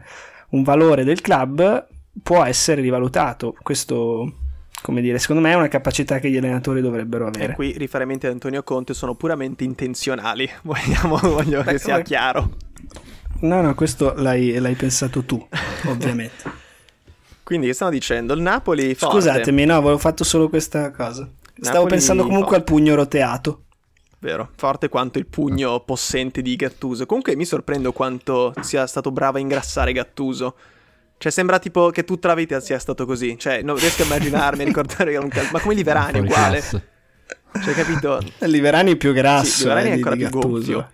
[0.48, 1.86] un valore del club
[2.22, 4.34] può essere rivalutato questo
[4.82, 8.26] come dire secondo me è una capacità che gli allenatori dovrebbero E avere qui riferimenti
[8.26, 10.48] ad Antonio Conte sono puramente intenzionali.
[10.62, 12.50] Vogliamo, voglio Beh, che sia chiaro.
[13.40, 15.46] No no questo l'hai, l'hai pensato tu
[15.86, 16.58] ovviamente
[17.50, 18.32] Quindi, che stiamo dicendo?
[18.34, 19.16] Il Napoli forte.
[19.16, 21.28] Scusatemi, no, avevo fatto solo questa cosa.
[21.52, 22.70] Stavo Napoli pensando comunque forte.
[22.72, 23.62] al pugno roteato.
[24.20, 27.06] Vero, forte quanto il pugno possente di Gattuso.
[27.06, 30.54] Comunque mi sorprendo quanto sia stato bravo a ingrassare Gattuso.
[31.18, 33.36] Cioè, sembra tipo che tutta la vita sia stato così.
[33.36, 36.60] Cioè, non riesco a immaginarmi, a ricordare che era un cal- Ma come Liverani, uguale.
[36.62, 38.20] Cioè, capito?
[38.42, 39.50] Liverani è più grasso.
[39.50, 40.72] Sì, Liverani eh, è di- ancora di più Gattuso.
[40.72, 40.90] gonfio.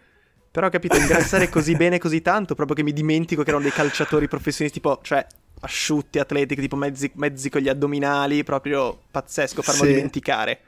[0.57, 3.73] Però ho capito, ingrassare così bene, così tanto, proprio che mi dimentico che erano dei
[3.75, 5.27] calciatori professionisti, tipo, cioè,
[5.61, 9.89] asciutti, atletici, tipo mezzi, mezzi con gli addominali, proprio pazzesco, farmo Sì.
[9.89, 10.59] dimenticare.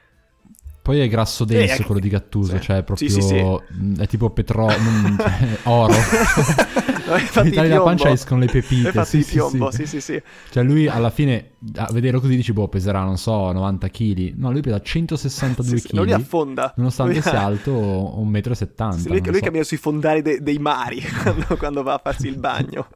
[0.82, 2.62] Poi è grasso denso anche- quello di Gattuso, sì.
[2.62, 3.08] cioè proprio...
[3.08, 3.42] Sì, sì, sì.
[3.42, 4.66] mh, È tipo petro...
[4.66, 5.94] non- cioè, oro.
[7.18, 8.88] Infatti Dai, il da pancia escono le pepite.
[8.88, 9.86] Infatti Sì, piombo, sì.
[9.86, 10.20] sì, sì.
[10.50, 14.34] Cioè lui alla fine, a vederlo così dici, boh, peserà, non so, 90 kg.
[14.36, 16.18] No, lui pesa 162 Sì, sì, Non li kg.
[16.20, 16.72] affonda.
[16.76, 18.90] Nonostante Lui- sia alto 1,70 m.
[18.98, 22.38] Sì, lui, lui cammina sui fondali de- dei mari quando, quando va a farsi il
[22.38, 22.88] bagno.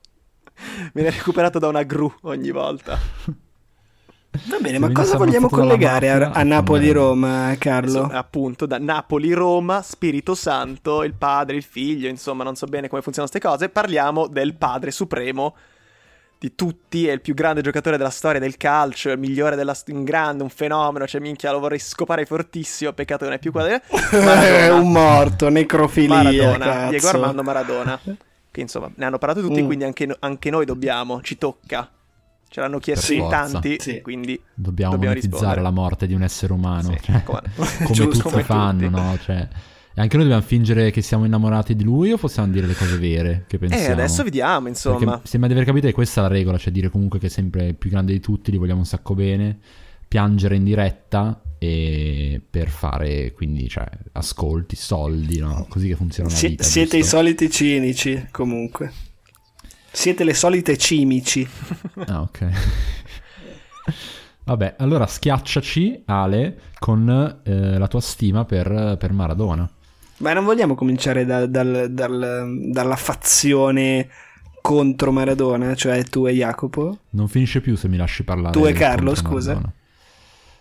[0.92, 2.98] Viene recuperato da una gru ogni volta.
[4.46, 8.08] Va bene, ma cosa vogliamo collegare a, mafia, a Napoli-Roma, Insomma, Carlo?
[8.12, 13.30] appunto, da Napoli-Roma, Spirito Santo, il padre, il figlio, insomma, non so bene come funzionano
[13.30, 13.68] queste cose.
[13.68, 15.54] Parliamo del padre supremo
[16.38, 19.74] di tutti, è il più grande giocatore della storia del calcio, è il migliore della
[19.74, 23.38] st- un grande, un fenomeno, cioè minchia, lo vorrei scopare fortissimo, peccato che non è
[23.38, 23.68] più qua.
[24.10, 26.16] È un morto, necrofilia.
[26.16, 26.88] Maradona, cazzo.
[26.90, 28.00] Diego Armando Maradona.
[28.50, 29.66] Che insomma, ne hanno parlato tutti, Mm.
[29.66, 31.88] quindi anche, no- anche noi dobbiamo, ci tocca.
[32.52, 34.02] Ce l'hanno chiesto in tanti, Sì.
[34.02, 35.62] quindi Dobbiamo, Dobbiamo monetizzare rispondere.
[35.62, 36.90] la morte di un essere umano.
[36.92, 38.90] Sì, cioè, come- come giusto, tutti come fanno, tutti.
[39.00, 39.18] no?
[39.22, 39.48] Cioè,
[39.94, 42.98] e anche noi dobbiamo fingere che siamo innamorati di lui o possiamo dire le cose
[42.98, 43.84] vere che pensiamo?
[43.84, 44.98] Eh, adesso vediamo, insomma.
[44.98, 47.30] Perché sembra di aver capito che questa è la regola, cioè dire comunque che è
[47.30, 49.58] sempre il più grande di tutti, li vogliamo un sacco bene,
[50.06, 55.64] piangere in diretta e per fare quindi cioè, ascolti, soldi, no?
[55.70, 56.62] Così che funziona la vita.
[56.64, 57.16] siete i giusto?
[57.16, 58.92] soliti cinici, comunque.
[59.92, 61.46] Siete le solite cimici.
[62.06, 62.48] Ah, ok.
[64.44, 69.68] Vabbè, allora schiacciaci, Ale, con eh, la tua stima per, per Maradona.
[70.18, 74.08] Ma non vogliamo cominciare da- dal- dal- dalla fazione
[74.60, 76.98] contro Maradona, cioè tu e Jacopo?
[77.10, 78.52] Non finisce più se mi lasci parlare.
[78.58, 79.54] Tu e Carlo, scusa.
[79.54, 79.72] Maradona.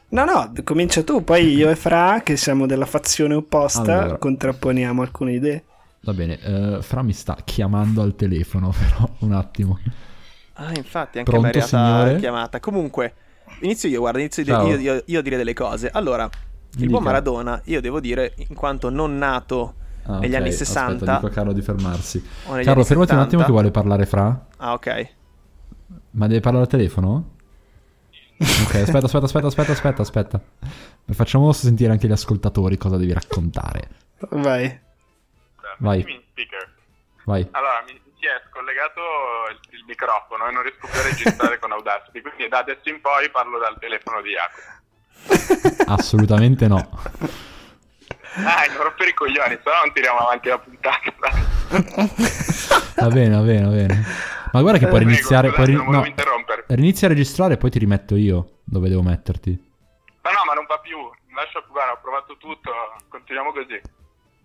[0.10, 4.18] No, no, comincia tu, poi io e Fra, che siamo della fazione opposta, Allora.
[4.18, 5.64] contrapponiamo alcune idee.
[6.04, 9.80] Va bene, eh, Fra mi sta chiamando al telefono, però un attimo.
[10.54, 12.14] Ah, infatti, anche Pronto, a me è arrivata signore?
[12.14, 12.60] la chiamata.
[12.60, 13.14] Comunque,
[13.62, 14.68] inizio io, guarda, inizio Ciao.
[14.68, 15.90] io, io- io a dire delle cose.
[15.90, 16.32] Allora, il
[16.78, 17.04] Mi buon dica.
[17.04, 21.26] Maradona, io devo dire, in quanto non nato Ah, negli ok, anni Aspetta, 60 dico
[21.28, 22.24] a Carlo di fermarsi.
[22.64, 24.48] Carlo, fermati un 70 attimo che vuole parlare fra.
[24.58, 25.08] Ah, ok.
[26.12, 27.36] Ma deve parlare al telefono?
[28.40, 30.42] Ok, aspetta, aspetta, aspetta, aspetta, aspetta, aspetta.
[31.06, 33.90] Facciamo sentire anche gli ascoltatori cosa devi raccontare.
[34.32, 34.80] Vai.
[35.80, 36.26] Vai.
[37.24, 37.48] Vai.
[37.52, 39.02] Allora, mi si è scollegato
[39.52, 43.02] il, il microfono e non riesco più a registrare con Audacity, quindi da adesso in
[43.02, 44.80] poi parlo dal telefono di Jacopo.
[45.92, 46.78] Assolutamente no.
[48.36, 51.14] Dai, non rompere i coglioni, se no non tiriamo avanti la puntata.
[52.96, 54.06] Va bene, va bene, va bene.
[54.52, 55.50] Ma guarda che puoi Prego, riniziare.
[55.50, 59.52] scusate, Puoi ri- no, rinizia a registrare e poi ti rimetto io dove devo metterti.
[60.22, 60.98] Ma no, ma non va più.
[61.34, 62.72] Lascia guarda, ho provato tutto,
[63.10, 63.80] continuiamo così.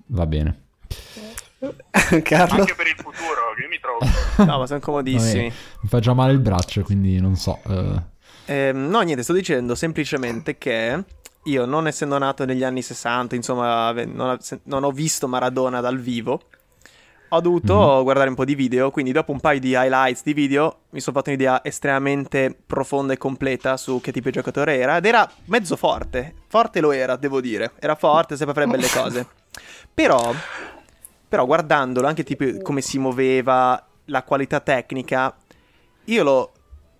[0.09, 0.66] Va bene.
[2.23, 2.61] Carlo.
[2.61, 3.99] Anche per il futuro, che io mi trovo.
[4.51, 5.49] No, ma sono comodissimi.
[5.49, 7.59] Vabbè, mi fa già male il braccio, quindi non so.
[7.69, 8.15] eh.
[8.47, 11.05] Ehm, no, niente, sto dicendo semplicemente che
[11.45, 16.43] io, non essendo nato negli anni 60, insomma, non, non ho visto Maradona dal vivo,
[17.31, 20.83] ho dovuto guardare un po' di video, quindi dopo un paio di highlights di video
[20.91, 25.07] mi sono fatto un'idea estremamente profonda e completa su che tipo di giocatore era, ed
[25.07, 29.27] era mezzo forte, forte lo era, devo dire, era forte, sapeva fare belle cose.
[29.93, 30.33] Però,
[31.29, 35.35] però guardandolo, anche tipo come si muoveva, la qualità tecnica,
[36.05, 36.53] io lo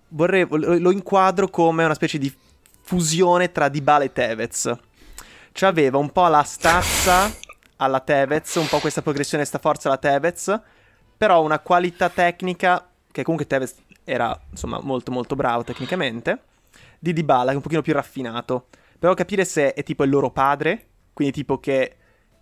[0.09, 2.33] vorrei, lo inquadro come una specie di
[2.81, 4.77] fusione tra Dybala e Tevez.
[5.51, 7.31] Cioè aveva un po' la stazza
[7.77, 10.59] alla Tevez, un po' questa progressione sta forza alla Tevez,
[11.17, 16.43] però una qualità tecnica che comunque Tevez era insomma molto molto bravo tecnicamente,
[16.99, 18.67] di Dybala che è un pochino più raffinato.
[18.99, 21.95] Però capire se è tipo il loro padre, quindi tipo che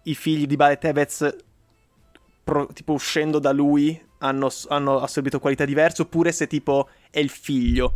[0.04, 1.36] i figli di Dybala e Tevez
[2.46, 7.30] pro- tipo uscendo da lui hanno, hanno assorbito qualità diverse oppure se tipo è il
[7.30, 7.96] figlio.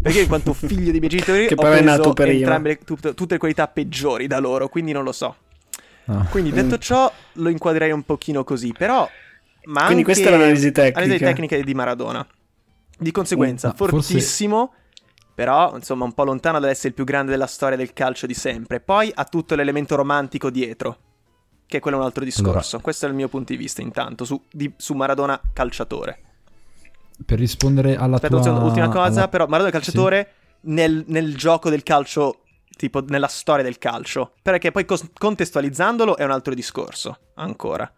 [0.00, 2.32] Perché in quanto figlio dei miei genitori Che ho però è nato prima.
[2.32, 5.36] entrambe le- tut- tutte le qualità peggiori da loro, quindi non lo so.
[6.06, 6.24] Ah.
[6.30, 9.06] Quindi detto ciò lo inquadrerei un pochino così, però...
[9.64, 11.00] Ma Quindi questa è l'analisi tecnica.
[11.00, 12.26] Analisi tecnica di Maradona.
[12.98, 14.72] Di conseguenza, Mm, ma forse- fortissimo,
[15.34, 18.80] però insomma un po' lontano dall'essere il più grande della storia del calcio di sempre.
[18.80, 20.96] Poi ha tutto l'elemento romantico dietro,
[21.70, 22.80] che quello è un altro discorso.
[22.80, 26.20] Questo è il mio punto di vista intanto, su, di- su Maradona calciatore.
[27.24, 28.42] Per rispondere alla Aspetta, tua...
[28.42, 32.40] secondo, ultima cosa, alla- però Maradona calciatore nel, nel gioco del calcio,
[32.76, 34.32] tipo nella storia del calcio.
[34.42, 37.90] Perché poi cos- contestualizzandolo è un altro discorso, ancora.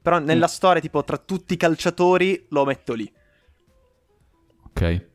[0.00, 3.12] Però nella storia, tipo, tra tutti i calciatori, lo metto lì.
[4.68, 5.06] Ok.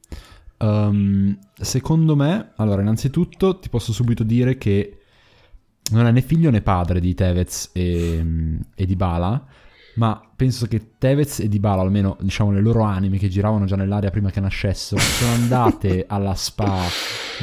[0.57, 5.00] Ehm, secondo me, allora, innanzitutto ti posso subito dire che
[5.91, 8.25] non è né figlio né padre di Tevez e,
[8.75, 9.43] e di Bala,
[9.95, 14.09] ma penso che Tevez e Dybala, almeno diciamo le loro anime che giravano già nell'aria
[14.09, 16.79] prima che nascessero, sono andate alla spa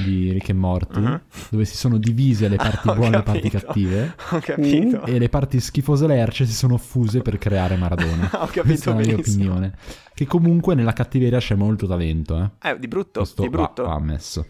[0.03, 1.21] di Rick e Morty, Mhm.
[1.51, 5.05] dove si sono divise le parti buone e le parti cattive, Ho capito.
[5.05, 8.31] e le parti schifose lerce si sono fuse per creare Maradona.
[8.41, 9.45] Ho capito Questa è la mia benissimo.
[9.45, 9.75] opinione.
[10.15, 12.71] Che comunque nella cattiveria c'è molto talento, eh.
[12.71, 13.83] Eh, di brutto, Questo di va, brutto.
[13.85, 14.47] va ammesso.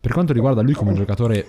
[0.00, 1.44] Per quanto riguarda lui come giocatore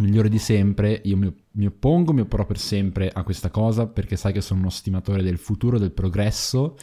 [0.00, 4.16] migliore di sempre, io mi, mi oppongo, mi opporrò per sempre a questa cosa perché
[4.16, 6.76] sai che sono uno stimatore del futuro, del progresso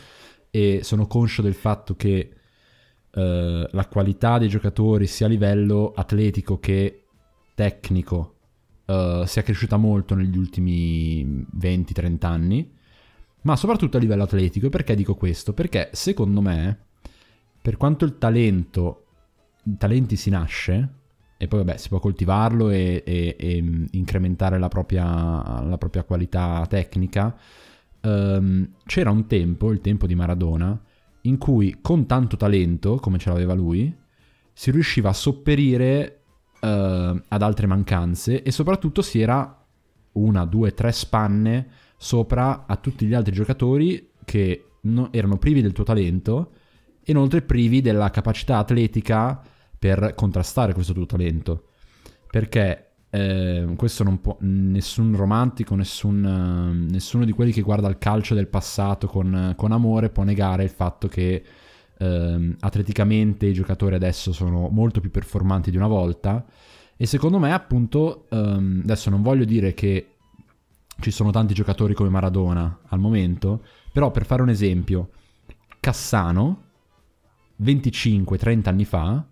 [0.50, 2.36] e sono conscio del fatto che
[3.12, 7.06] eh, la qualità dei giocatori sia a livello atletico che
[7.54, 8.36] tecnico
[8.86, 12.72] eh, sia cresciuta molto negli ultimi 20-30 anni,
[13.42, 14.70] ma soprattutto a livello atletico.
[14.70, 15.54] Perché dico questo?
[15.54, 16.80] Perché secondo me,
[17.62, 19.06] per quanto il talento,
[19.64, 20.90] i talenti si nasce,
[21.38, 26.04] e poi vabbè si può coltivarlo e, e- e, mh, incrementare la propria, la propria
[26.04, 27.36] qualità tecnica,
[28.02, 30.80] ehm, c'era un tempo, il tempo di Maradona,
[31.22, 33.94] in cui con tanto talento, come ce l'aveva lui,
[34.54, 36.22] si riusciva a sopperire
[36.62, 39.64] eh, ad altre mancanze e soprattutto si era
[40.14, 41.68] una, due, tre spanne
[41.98, 46.52] sopra a tutti gli altri giocatori che no- erano privi del tuo talento
[47.04, 49.42] e inoltre privi della capacità atletica
[49.78, 51.68] per contrastare questo tuo talento.
[52.30, 57.98] Perché eh, questo non può, nessun romantico, nessun, eh, nessuno di quelli che guarda il
[57.98, 61.44] calcio del passato con, con amore può negare il fatto che
[61.98, 66.46] ehm, atleticamente i giocatori adesso sono molto più performanti di una volta.
[66.98, 70.16] E secondo me, appunto, ehm, adesso non voglio dire che
[71.00, 75.10] ci sono tanti giocatori come Maradona al momento, però per fare un esempio,
[75.80, 76.64] Cassano,
[77.62, 79.26] 25-30 anni fa,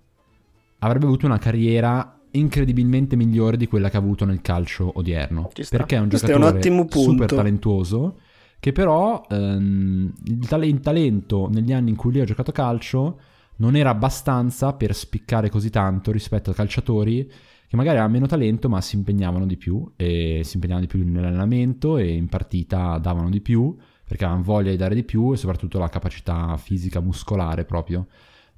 [0.85, 5.49] avrebbe avuto una carriera incredibilmente migliore di quella che ha avuto nel calcio odierno.
[5.69, 7.09] Perché è un Questo è un giocatore ottimo punto.
[7.11, 8.17] super talentuoso
[8.59, 13.19] che però ehm, il, tale- il talento negli anni in cui lui ha giocato calcio
[13.57, 17.29] non era abbastanza per spiccare così tanto rispetto a calciatori
[17.67, 21.05] che magari avevano meno talento ma si impegnavano di più e si impegnavano di più
[21.05, 23.75] nell'allenamento e in partita davano di più
[24.07, 28.07] perché avevano voglia di dare di più e soprattutto la capacità fisica muscolare proprio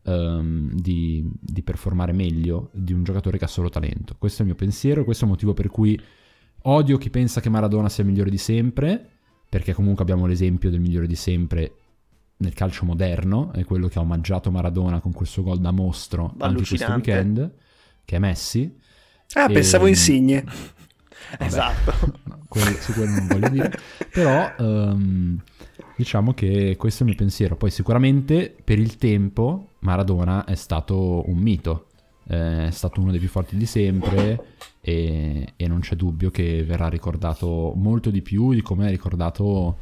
[0.05, 4.15] ehm, di, di performare meglio di un giocatore che ha solo talento.
[4.17, 5.99] Questo è il mio pensiero, questo è il motivo per cui
[6.67, 9.09] odio chi pensa che Maradona sia il migliore di sempre,
[9.49, 11.73] perché comunque abbiamo l'esempio del migliore di sempre
[12.37, 16.33] nel calcio moderno, è quello che ha omaggiato Maradona con quel suo gol da mostro
[16.39, 17.53] anche questo weekend,
[18.03, 18.77] che è Messi.
[19.33, 20.43] Ah, E- pensavo Insigne.
[20.43, 21.93] Vabbè, Esatto.
[22.25, 23.71] no, quello- su quello non voglio dire.
[24.11, 25.41] Però ehm,
[25.95, 27.55] diciamo che questo è il mio pensiero.
[27.55, 31.87] Poi sicuramente per il tempo Maradona è stato un mito.
[32.27, 36.63] Eh, È stato uno dei più forti di sempre e, e non c'è dubbio che
[36.63, 39.77] verrà ricordato molto di più di come è ricordato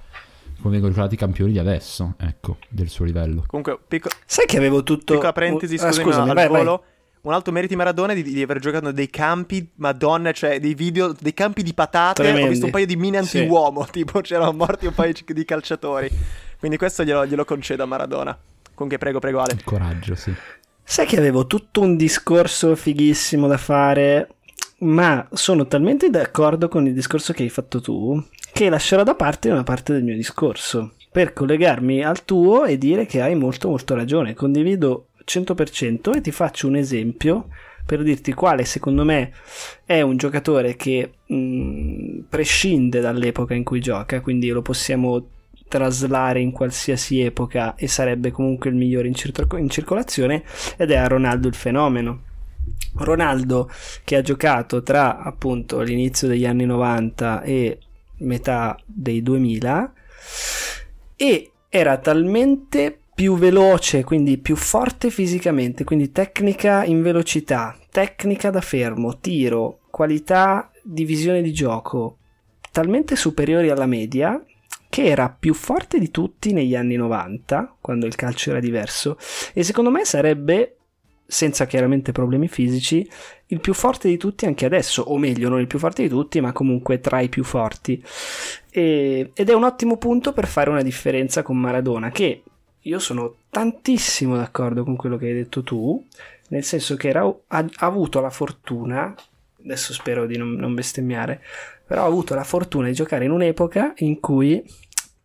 [0.59, 3.43] come vengono ricordati i campioni di adesso, ecco, del suo livello.
[3.47, 5.13] Comunque, picco- Sai che avevo tutto...
[5.13, 6.79] piccola parentesi, Ah, scusami, scusami, al vai, vai.
[7.25, 10.73] Un altro merito di Maradona è di, di aver giocato dei campi, madonna, cioè dei
[10.73, 12.21] video, dei campi di patate.
[12.21, 12.47] Tremendi.
[12.47, 13.37] Ho visto un paio di mine Sì.
[13.37, 16.09] anti-uomo, tipo c'erano morti un paio di calciatori.
[16.59, 18.37] Quindi questo glielo, glielo concedo a Maradona.
[18.73, 19.53] Comunque prego, prego Ale.
[19.53, 20.33] Il coraggio, sì.
[20.83, 24.27] Sai che avevo tutto un discorso fighissimo da fare,
[24.79, 28.21] ma sono talmente d'accordo con il discorso che hai fatto tu
[28.51, 33.05] che lascerò da parte una parte del mio discorso per collegarmi al tuo e dire
[33.05, 34.33] che hai molto molto ragione.
[34.33, 37.47] Condivido 100% e ti faccio un esempio
[37.85, 39.33] per dirti quale secondo me
[39.85, 45.27] è un giocatore che mh, prescinde dall'epoca in cui gioca, quindi lo possiamo
[45.67, 50.43] traslare in qualsiasi epoca e sarebbe comunque il migliore in, circo- in circolazione
[50.77, 52.21] ed è a Ronaldo il fenomeno.
[52.95, 53.69] Ronaldo
[54.03, 57.79] che ha giocato tra appunto l'inizio degli anni 90 e
[58.17, 59.93] metà dei 2000
[61.15, 68.61] e era talmente più veloce, quindi più forte fisicamente, quindi tecnica in velocità, tecnica da
[68.61, 72.17] fermo, tiro, qualità di visione di gioco
[72.73, 74.43] talmente superiori alla media
[74.89, 79.17] che era più forte di tutti negli anni 90, quando il calcio era diverso,
[79.53, 80.77] e secondo me sarebbe,
[81.25, 83.07] senza chiaramente problemi fisici,
[83.47, 86.39] il più forte di tutti anche adesso, o meglio, non il più forte di tutti,
[86.41, 88.03] ma comunque tra i più forti.
[88.69, 92.43] E- ed è un ottimo punto per fare una differenza con Maradona, che
[92.83, 96.03] io sono tantissimo d'accordo con quello che hai detto tu,
[96.49, 99.13] nel senso che era- ha, avuto la fortuna,
[99.63, 101.41] adesso spero di non, non bestemmiare,
[101.85, 104.63] però ha avuto la fortuna di giocare in un'epoca in cui...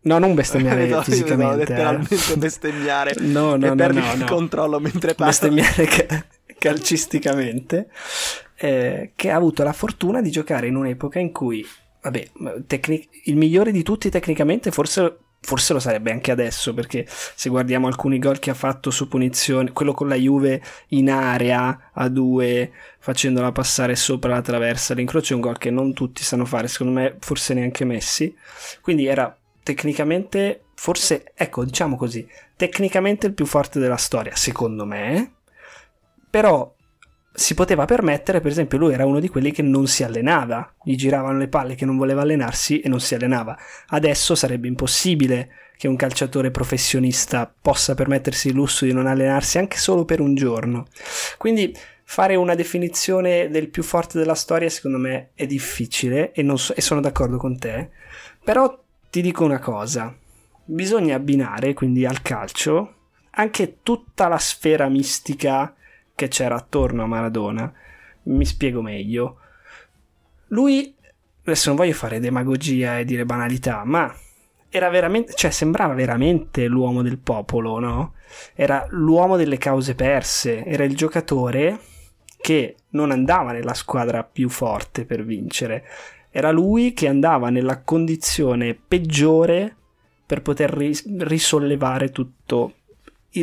[0.01, 1.55] No, non bestemmiare Vedo- fisicamente.
[1.55, 1.57] eh.
[1.67, 3.15] letteralmente bestemmiare.
[3.19, 4.27] No, no, e no, perdi no, il no.
[4.27, 5.33] controllo mentre parli.
[5.33, 6.25] bestemmiare ca-
[6.59, 7.89] calcisticamente,
[8.57, 11.67] eh, che ha avuto la fortuna di giocare in un'epoca in cui,
[12.03, 12.31] vabbè,
[12.67, 17.87] tecni- il migliore di tutti tecnicamente forse, forse lo sarebbe anche adesso, perché se guardiamo
[17.87, 22.73] alcuni gol che ha fatto su punizione, quello con la Juve in area a due,
[22.99, 26.93] facendola passare sopra la traversa, l'incrocio è un gol che non tutti sanno fare, secondo
[26.93, 28.35] me forse neanche Messi,
[28.81, 32.27] quindi era tecnicamente, forse, ecco, diciamo così,
[32.57, 35.33] tecnicamente il più forte della storia, secondo me,
[36.31, 36.75] però
[37.39, 40.97] si poteva permettere, per esempio, lui era uno di quelli che non si allenava, gli
[40.97, 43.57] giravano le palle che non voleva allenarsi e non si allenava.
[43.87, 49.77] Adesso sarebbe impossibile che un calciatore professionista possa permettersi il lusso di non allenarsi anche
[49.77, 50.87] solo per un giorno.
[51.37, 51.73] Quindi
[52.03, 56.81] fare una definizione del più forte della storia secondo me è difficile e, so- e
[56.81, 57.91] sono d'accordo con te,
[58.43, 60.13] però ti dico una cosa,
[60.65, 62.95] bisogna abbinare quindi al calcio
[63.31, 65.73] anche tutta la sfera mistica
[66.19, 67.73] che c'era attorno a Maradona.
[68.25, 69.39] Mi spiego meglio.
[70.49, 70.93] Lui,
[71.43, 74.13] adesso non voglio fare demagogia e dire banalità, ma
[74.69, 78.15] era veramente, cioè sembrava veramente l'uomo del popolo, no?
[78.55, 81.79] Era l'uomo delle cause perse, era il giocatore
[82.41, 85.85] che non andava nella squadra più forte per vincere,
[86.31, 89.77] era lui che andava nella condizione peggiore
[90.27, 92.75] per poter ris- risollevare tutto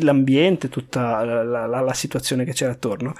[0.01, 3.13] l'ambiente, tutta la, la- la- situazione che c'era attorno.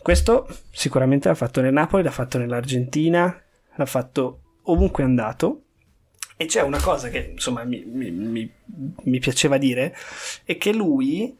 [0.00, 3.40] Questo sicuramente l'ha fatto nel Napoli, l'ha fatto nell'Argentina,
[3.74, 5.62] l'ha fatto ovunque è andato.
[6.36, 9.94] E c'è una cosa che insomma mi, mi- mi- piaceva dire,
[10.44, 11.36] è che lui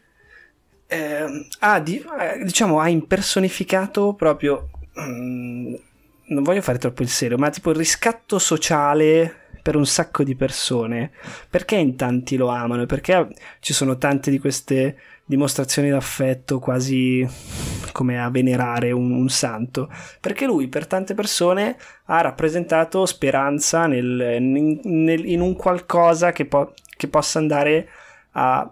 [0.87, 5.75] eh, ha, di- eh, diciamo, ha impersonificato proprio, mm,
[6.27, 10.35] non voglio fare troppo il serio, ma tipo il riscatto sociale per un sacco di
[10.35, 11.13] persone,
[11.49, 12.85] perché in tanti lo amano?
[12.85, 13.29] Perché
[13.61, 17.27] ci sono tante di queste dimostrazioni d'affetto quasi
[17.93, 19.89] come a venerare un, un, santo,
[20.21, 26.75] perché lui per tante persone ha rappresentato speranza nel, nel, in un qualcosa che, po-
[26.97, 27.89] che possa andare
[28.33, 28.71] a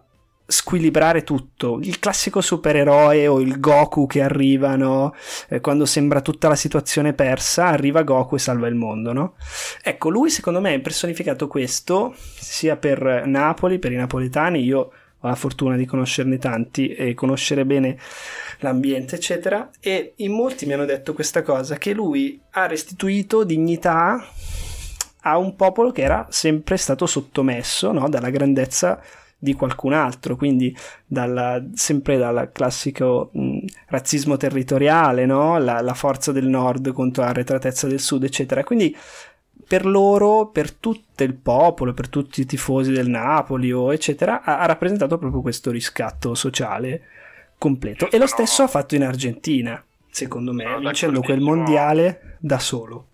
[0.51, 1.79] squilibrare tutto.
[1.83, 5.15] Il classico supereroe o il Goku che arriva, no?
[5.49, 9.35] Eh, quando sembra tutta la situazione persa, arriva Goku e salva il mondo, no?
[9.83, 14.91] Ecco, lui secondo me ha impersonificato questo sia per Napoli, per i napoletani, io
[15.23, 17.99] ho la fortuna di conoscerne tanti e conoscere bene
[18.61, 24.27] l'ambiente, eccetera, e in molti mi hanno detto questa cosa, che lui ha restituito dignità
[25.23, 28.09] a un popolo che era sempre stato sottomesso no?
[28.09, 29.01] dalla grandezza
[29.43, 30.77] di qualcun altro, quindi
[31.07, 35.59] dalla, sempre dal classico mh, razzismo territoriale, no?
[35.59, 38.63] la, la, forza del nord contro la retratezza del sud, eccetera.
[38.63, 38.95] Quindi
[39.67, 44.59] per loro, per tutto il popolo, per tutti i tifosi del Napoli, o eccetera, ha,
[44.59, 47.03] ha rappresentato proprio questo riscatto sociale
[47.57, 48.11] completo.
[48.11, 53.07] E lo stesso ha fatto in Argentina, secondo me, vincendo quel mondiale da solo.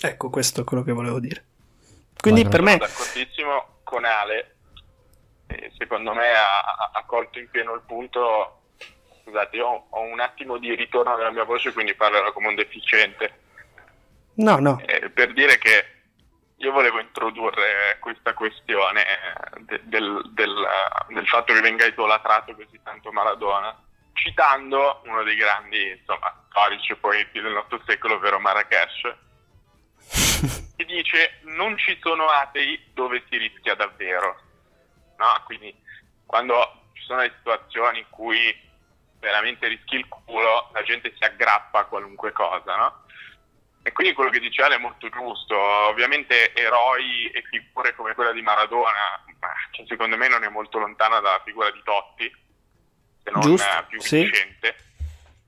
[0.00, 1.42] Ecco, questo è quello che volevo dire.
[2.16, 2.72] Quindi per me...
[2.72, 4.55] Sono d'accordissimo con Ale
[5.78, 8.62] secondo me ha, ha, colto in pieno il punto.
[9.22, 13.40] Scusate, io ho un attimo di ritorno della mia voce, quindi parlerò come un deficiente.
[14.34, 14.80] No, no.
[14.86, 15.96] Eh, per dire che
[16.58, 19.04] io volevo introdurre questa questione
[19.60, 20.54] de, del, del,
[21.08, 23.76] del, fatto che venga idolatrato così tanto Maradona,
[24.12, 29.14] citando uno dei grandi insomma, storici e poeti del nostro secolo, ovvero Marrakesh,
[30.76, 34.44] che dice non ci sono atei dove si rischia davvero
[35.16, 35.42] no?
[35.44, 35.74] Quindi
[36.24, 38.64] quando ci sono le situazioni in cui
[39.18, 43.04] veramente rischi il culo, la gente si aggrappa a qualunque cosa, no?
[43.82, 45.56] E quindi quello che dice Ale è molto giusto.
[45.56, 49.24] Ovviamente eroi e figure come quella di Maradona,
[49.70, 52.28] che secondo me non è molto lontana dalla figura di Totti,
[53.22, 54.84] se non Giusto, più vincente, sì.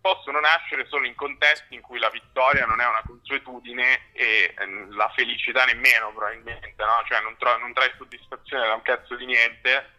[0.01, 4.95] Possono nascere solo in contesti in cui la vittoria non è una consuetudine e ehm,
[4.95, 7.03] la felicità nemmeno probabilmente, no?
[7.07, 9.97] Cioè non, tro- non trai soddisfazione da un cazzo di niente,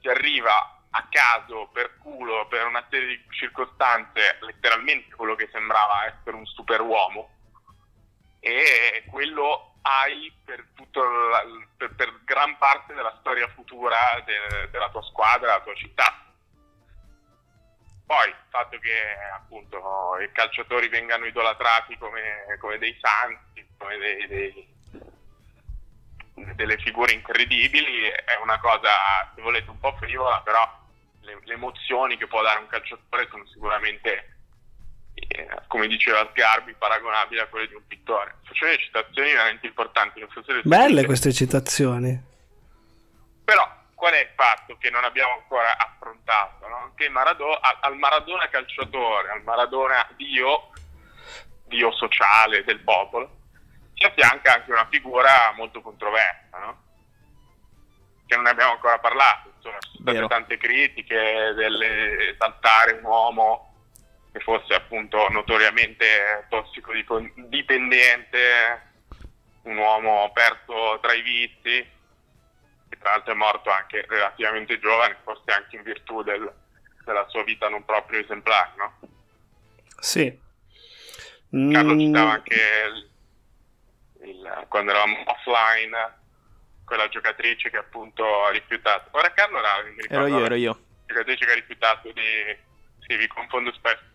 [0.00, 6.06] si arriva a caso, per culo, per una serie di circostanze, letteralmente quello che sembrava
[6.06, 7.36] essere un superuomo
[8.40, 11.44] e quello hai per, la,
[11.76, 16.29] per, per gran parte della storia futura de, della tua squadra, della tua città.
[18.10, 18.90] Poi il fatto che
[19.36, 19.78] appunto
[20.20, 24.68] i calciatori vengano idolatrati come, come dei santi, come dei, dei,
[26.56, 28.90] delle figure incredibili, è una cosa,
[29.32, 30.60] se volete, un po' frivola, però
[31.20, 34.38] le, le emozioni che può dare un calciatore sono sicuramente,
[35.14, 38.38] eh, come diceva Sgarbi, paragonabili a quelle di un pittore.
[38.42, 40.18] Faccio delle citazioni veramente importanti.
[40.18, 42.20] Non so se Belle queste citazioni.
[43.44, 46.66] Però qual è il fatto che non abbiamo ancora affrontato?
[46.66, 46.92] No?
[46.96, 50.70] Che Maradona, al Maradona calciatore, al Maradona Dio,
[51.66, 53.36] Dio sociale del popolo,
[53.92, 56.82] si affianca anche una figura molto controversa, no?
[58.26, 59.52] che non ne abbiamo ancora parlato.
[59.56, 63.66] Insomma, ci sono state tante critiche dell'esaltare un uomo
[64.32, 68.92] che fosse appunto notoriamente tossicodipendente,
[69.64, 71.98] un uomo perso tra i vizi
[72.90, 76.52] che tra l'altro è morto anche relativamente giovane, forse anche in virtù del,
[77.04, 78.98] della sua vita non proprio esemplare, no?
[80.00, 80.38] Sì.
[81.50, 81.98] Carlo mm.
[81.98, 82.54] citava anche
[82.86, 86.18] il, il, quando eravamo offline
[86.84, 89.16] quella giocatrice che appunto ha rifiutato.
[89.16, 90.80] Ora Carlo era, mi ricordo, ero io, ero io.
[91.06, 92.58] Giocatrice che ha rifiutato di...
[93.06, 94.08] Sì, vi confondo spesso.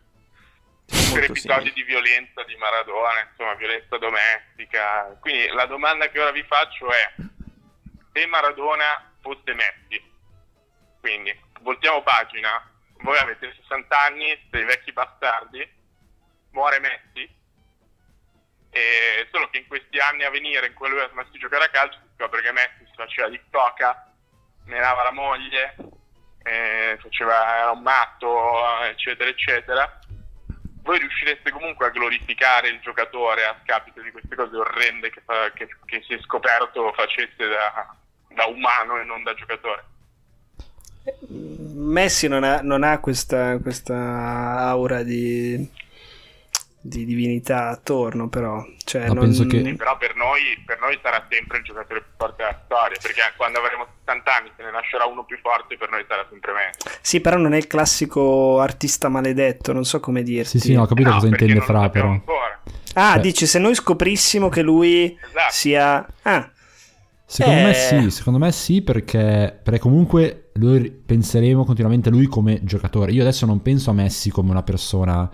[0.86, 1.74] Per episodi simile.
[1.74, 5.18] di violenza di Maradona, insomma, violenza domestica.
[5.22, 7.14] Quindi la domanda che ora vi faccio è
[8.16, 10.02] se Maradona fosse Messi.
[11.02, 15.70] Quindi, voltiamo pagina, voi avete 60 anni, siete vecchi bastardi,
[16.52, 17.30] muore Messi,
[18.70, 21.66] e solo che in questi anni a venire, in cui lui ha smesso di giocare
[21.66, 24.14] a calcio, si scopre che Messi si faceva di toca,
[24.64, 25.76] menava la moglie,
[26.44, 30.00] eh, faceva, era un matto, eccetera, eccetera.
[30.84, 35.52] Voi riuscireste comunque a glorificare il giocatore a scapito di queste cose orrende che, fa,
[35.52, 37.98] che, che si è scoperto facesse da,
[38.36, 39.84] da umano e non da giocatore.
[41.30, 45.70] Messi non ha, non ha questa, questa, aura di,
[46.82, 48.66] di, divinità attorno, però.
[48.84, 49.30] Cioè, non...
[49.48, 49.64] che...
[49.64, 53.22] sì, però per noi, per noi, sarà sempre il giocatore più forte della storia, perché
[53.38, 56.98] quando avremo 60 anni se ne nascerà uno più forte, per noi sarà sempre Messi.
[57.02, 60.60] Sì, però non è il classico artista maledetto, non so come dirti.
[60.60, 62.10] Sì, sì, no, ho capito no, cosa intende Fra, però.
[62.10, 62.62] Ancora.
[62.96, 65.52] Ah, cioè, dici se noi scoprissimo che lui esatto.
[65.52, 66.08] sia...
[66.24, 66.50] Ah.
[67.26, 67.64] Secondo eh...
[67.64, 73.12] me sì, secondo me sì perché, perché comunque noi penseremo continuamente a lui come giocatore.
[73.12, 75.30] Io adesso non penso a Messi come una persona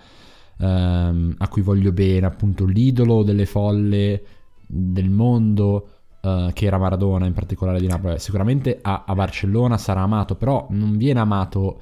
[0.57, 4.23] ehm, a cui voglio bene, appunto l'idolo delle folle
[4.65, 5.89] del mondo
[6.21, 8.19] uh, che era Maradona in particolare di Napoli.
[8.19, 11.81] Sicuramente a, a, Barcellona sarà amato, però non viene amato,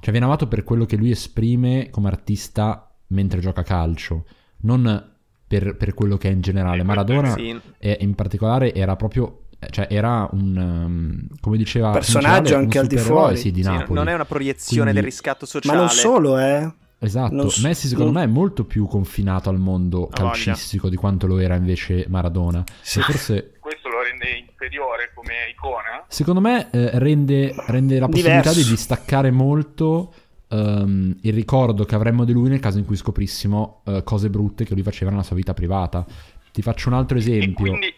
[0.00, 4.24] cioè viene amato per quello che lui esprime come artista mentre gioca calcio,
[4.62, 5.12] non
[5.46, 6.82] per, per quello che è in generale.
[6.82, 7.60] Maradona sì.
[7.76, 12.96] è, in particolare era proprio cioè era un um, come diceva personaggio anche al di
[12.96, 13.86] fuori sì, di Napoli.
[13.86, 15.00] Sì, non è una proiezione Quindi...
[15.00, 18.20] del riscatto sociale ma non solo eh Esatto, non, Messi secondo non...
[18.20, 22.62] me è molto più confinato al mondo calcistico di quanto lo era invece Maradona.
[22.82, 23.00] Sì.
[23.00, 23.54] Forse...
[23.58, 26.04] Questo lo rende inferiore come icona?
[26.08, 28.62] Secondo me eh, rende, rende, la possibilità Diverso.
[28.62, 30.12] di distaccare molto
[30.48, 34.64] um, il ricordo che avremmo di lui nel caso in cui scoprissimo uh, cose brutte
[34.64, 36.04] che lui faceva nella sua vita privata.
[36.52, 37.70] Ti faccio un altro esempio.
[37.70, 37.94] Quindi...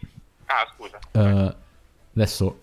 [0.53, 0.99] Ah, scusa.
[1.13, 1.55] Uh,
[2.15, 2.61] adesso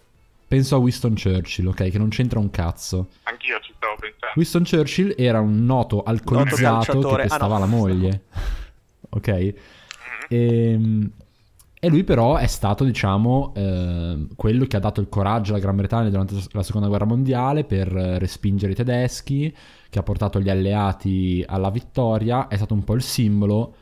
[0.47, 3.09] penso a Winston Churchill, ok, che non c'entra un cazzo.
[3.23, 4.33] Anch'io ci stavo pensando.
[4.35, 7.65] Winston Churchill era un noto alcolizzato noto che pestava ah, no.
[7.65, 8.21] la moglie.
[9.09, 9.29] ok?
[9.29, 9.53] Mm-hmm.
[10.27, 11.11] E, ehm,
[11.79, 15.75] e, lui però è stato, diciamo, eh, quello che ha dato il coraggio alla Gran
[15.75, 19.55] Bretagna durante la Seconda Guerra Mondiale per respingere i tedeschi,
[19.89, 23.75] che ha portato gli alleati alla vittoria, è stato un po' il simbolo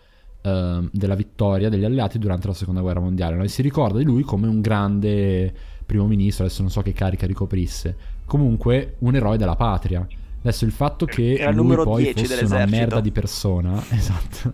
[0.48, 3.36] eh, della vittoria degli alleati durante la Seconda Guerra Mondiale.
[3.36, 5.54] Noi si ricorda di lui come un grande
[5.86, 7.96] primo ministro, adesso non so che carica ricoprisse,
[8.26, 10.08] comunque un eroe della patria.
[10.40, 14.54] Adesso il fatto che Era lui poi fosse una merda di persona, esatto,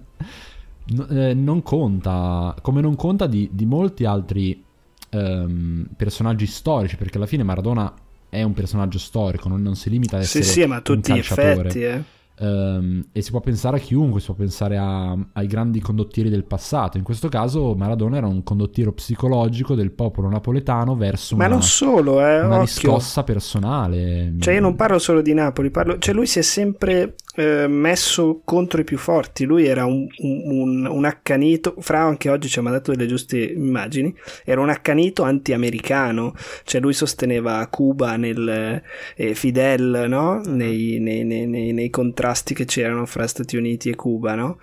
[0.85, 4.63] no, eh, non conta, come non conta di, di molti altri
[5.09, 7.93] ehm, personaggi storici, perché alla fine Maradona
[8.29, 11.17] è un personaggio storico, non, non si limita ad essere sì, sì, ma tutti un
[11.17, 11.67] calciatore.
[11.67, 12.03] Effetti, eh.
[12.39, 16.45] Um, e si può pensare a chiunque, si può pensare a, ai grandi condottieri del
[16.45, 16.97] passato.
[16.97, 21.63] In questo caso Maradona era un condottiero psicologico del popolo napoletano verso Ma una, non
[21.63, 24.33] solo, eh, una riscossa personale.
[24.39, 25.99] Cioè io non parlo solo di Napoli, parlo...
[25.99, 29.45] cioè lui si è sempre eh, messo contro i più forti.
[29.45, 34.13] Lui era un, un, un, accanito, Fra anche oggi ci ha mandato delle giuste immagini,
[34.43, 38.81] era un accanito anti-americano, cioè lui sosteneva Cuba nel
[39.15, 40.41] eh, Fidel, no?
[40.45, 44.59] nei, nei, nei, nei, contrasti che c'erano fra Stati Uniti e Cuba, no?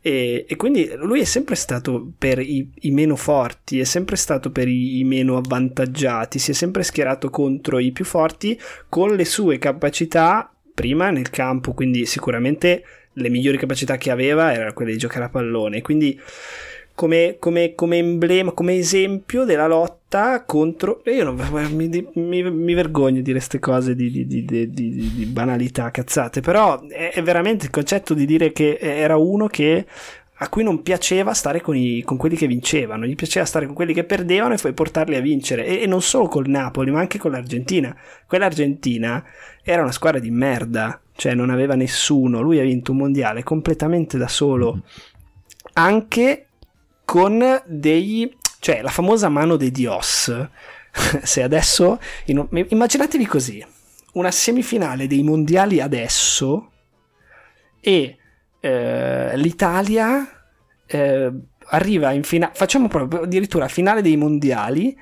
[0.00, 4.50] E, e quindi lui è sempre stato per i, i, meno forti, è sempre stato
[4.50, 8.58] per i, i meno avvantaggiati, si è sempre schierato contro i più forti
[8.88, 14.72] con le sue capacità prima nel campo, quindi sicuramente le migliori capacità che aveva erano
[14.74, 15.82] quelle di giocare a pallone.
[15.82, 16.20] Quindi
[16.94, 21.02] come, come, come emblema, come esempio della lotta contro...
[21.06, 21.36] Io non,
[21.74, 26.86] mi, mi, mi, vergogno di dire queste cose di, di, di, di, banalità, cazzate, però
[26.86, 29.84] è, è veramente il concetto di dire che era uno che
[30.40, 33.74] a cui non piaceva stare con, i, con, quelli che vincevano, gli piaceva stare con
[33.74, 35.66] quelli che perdevano e poi portarli a vincere.
[35.66, 37.96] E, e, non solo col Napoli, ma anche con l'Argentina.
[38.26, 39.24] Quell'Argentina
[39.64, 42.40] era una squadra di merda, cioè non aveva nessuno.
[42.40, 44.82] Lui ha vinto un mondiale completamente da solo,
[45.72, 46.46] anche
[47.04, 48.32] con dei.
[48.60, 50.32] cioè la famosa mano dei Dios.
[51.22, 51.98] Se adesso.
[52.26, 53.64] In, immaginatevi così:
[54.12, 56.70] una semifinale dei mondiali adesso
[57.80, 58.18] e
[58.60, 60.26] eh, l'Italia
[60.86, 61.32] eh,
[61.70, 64.96] arriva in finale, facciamo proprio addirittura finale dei mondiali,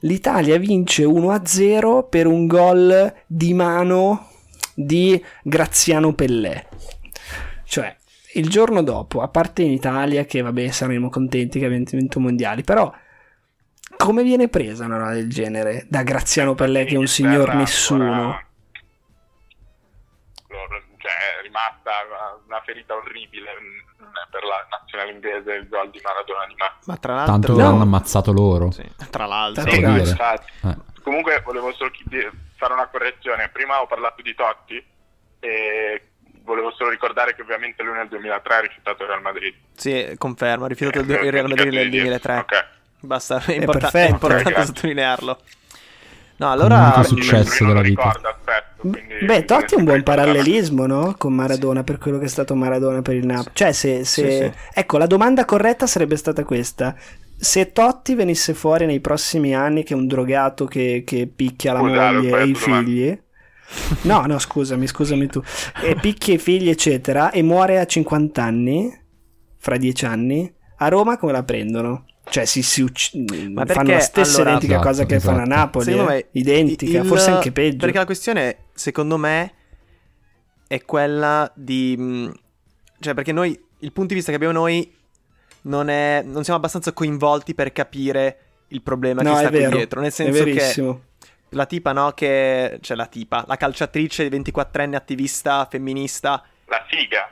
[0.00, 4.28] l'Italia vince 1-0 per un gol di mano
[4.74, 6.66] di Graziano Pellè.
[7.64, 7.96] Cioè,
[8.34, 12.22] il giorno dopo, a parte in Italia, che vabbè saremo contenti che abbiamo vinto i
[12.22, 12.92] mondiali, però
[13.96, 18.43] come viene presa una roba del genere da Graziano Pellè che è un signor nessuno?
[21.54, 23.50] Rimasta una ferita orribile
[24.30, 26.72] per la nazionale inglese il gol di Maradona di Max.
[26.86, 27.58] Ma tra l'altro tanto no.
[27.58, 28.70] l'hanno ammazzato loro.
[28.72, 28.90] Sì.
[29.08, 30.76] Tra l'altro, sì, no, eh.
[31.02, 31.90] comunque volevo solo
[32.56, 33.48] fare una correzione.
[33.50, 34.84] Prima ho parlato di Totti
[35.38, 36.08] e
[36.42, 39.54] volevo solo ricordare che ovviamente lui nel 2003 ha rifiutato il Real Madrid.
[39.76, 42.38] Sì, confermo, ha rifiutato eh, il Real Madrid nel 2003.
[42.38, 42.66] Ok.
[43.00, 45.38] Basta, è, import- è importante okay, sottolinearlo.
[46.36, 46.94] No, allora...
[46.96, 48.02] È successo della vita.
[48.02, 51.14] Ricordo, aspetto, quindi, Beh, Totti è un buon parallelismo, no?
[51.16, 51.84] Con Maradona, sì.
[51.84, 53.50] per quello che è stato Maradona per il Napoli.
[53.54, 54.04] Cioè, se...
[54.04, 54.30] se...
[54.30, 54.52] Sì, sì.
[54.74, 56.94] Ecco, la domanda corretta sarebbe stata questa.
[57.36, 61.80] Se Totti venisse fuori nei prossimi anni che è un drogato che, che picchia la
[61.80, 63.18] Scusa, moglie e i figli...
[64.02, 65.42] No, no, scusami, scusami tu.
[65.82, 68.92] E picchia i figli, eccetera, e muore a 50 anni,
[69.56, 72.04] fra 10 anni, a Roma come la prendono?
[72.34, 73.14] Cioè, si, si ucc-
[73.52, 75.36] Ma fanno la stessa allora, identica esatto, cosa che esatto.
[75.36, 75.84] fanno a Napoli.
[75.84, 76.14] Secondo eh?
[76.14, 77.76] me, identica, il, forse anche peggio.
[77.76, 79.52] Perché la questione, secondo me,
[80.66, 81.94] è quella di.
[81.96, 82.30] Mm,
[82.98, 84.92] cioè, perché noi il punto di vista che abbiamo noi
[85.62, 89.76] non, è, non siamo abbastanza coinvolti per capire il problema No, che sta qui vero,
[89.76, 90.00] dietro.
[90.00, 91.00] Nel È senso che
[91.50, 92.78] la tipa, no, che...
[92.80, 97.28] Cioè la tipa, la calciatrice 24enne attivista femminista, La figa.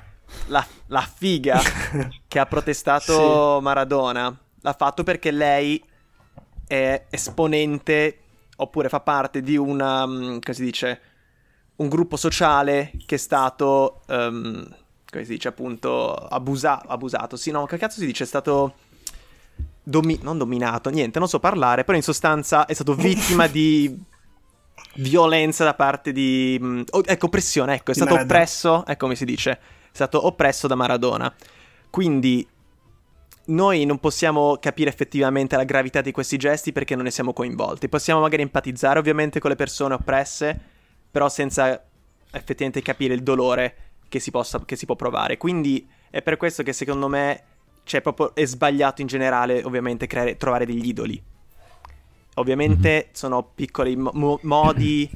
[0.46, 1.60] la, la figa
[2.28, 5.82] che ha protestato Maradona, l'ha fatto perché lei
[6.66, 8.18] è esponente
[8.56, 11.00] oppure fa parte di una, mm, come si dice,
[11.76, 14.76] un gruppo sociale che è stato, ehm,
[15.10, 17.36] come si dice appunto, abusa- abusato.
[17.36, 18.24] Sì, no, che cazzo si dice?
[18.24, 18.74] È stato...
[19.82, 24.00] domi- non dominato, niente, non so parlare, però in sostanza è stato vittima di
[24.96, 26.84] violenza da parte di...
[26.90, 29.58] oh, ecco, oppressione, ecco, è stato oppresso, ecco come si dice, è
[29.90, 31.34] stato oppresso da Maradona.
[31.90, 32.46] Quindi
[33.46, 37.88] noi non possiamo capire effettivamente la gravità di questi gesti perché non ne siamo coinvolti.
[37.88, 40.58] Possiamo magari empatizzare ovviamente con le persone oppresse,
[41.10, 41.82] però senza
[42.30, 43.76] effettivamente capire il dolore
[44.08, 45.36] che si, possa- che si può provare.
[45.36, 47.44] Quindi è per questo che secondo me
[47.84, 51.20] cioè, proprio è sbagliato in generale ovviamente creare- trovare degli idoli.
[52.34, 55.10] Ovviamente sono piccoli mo- modi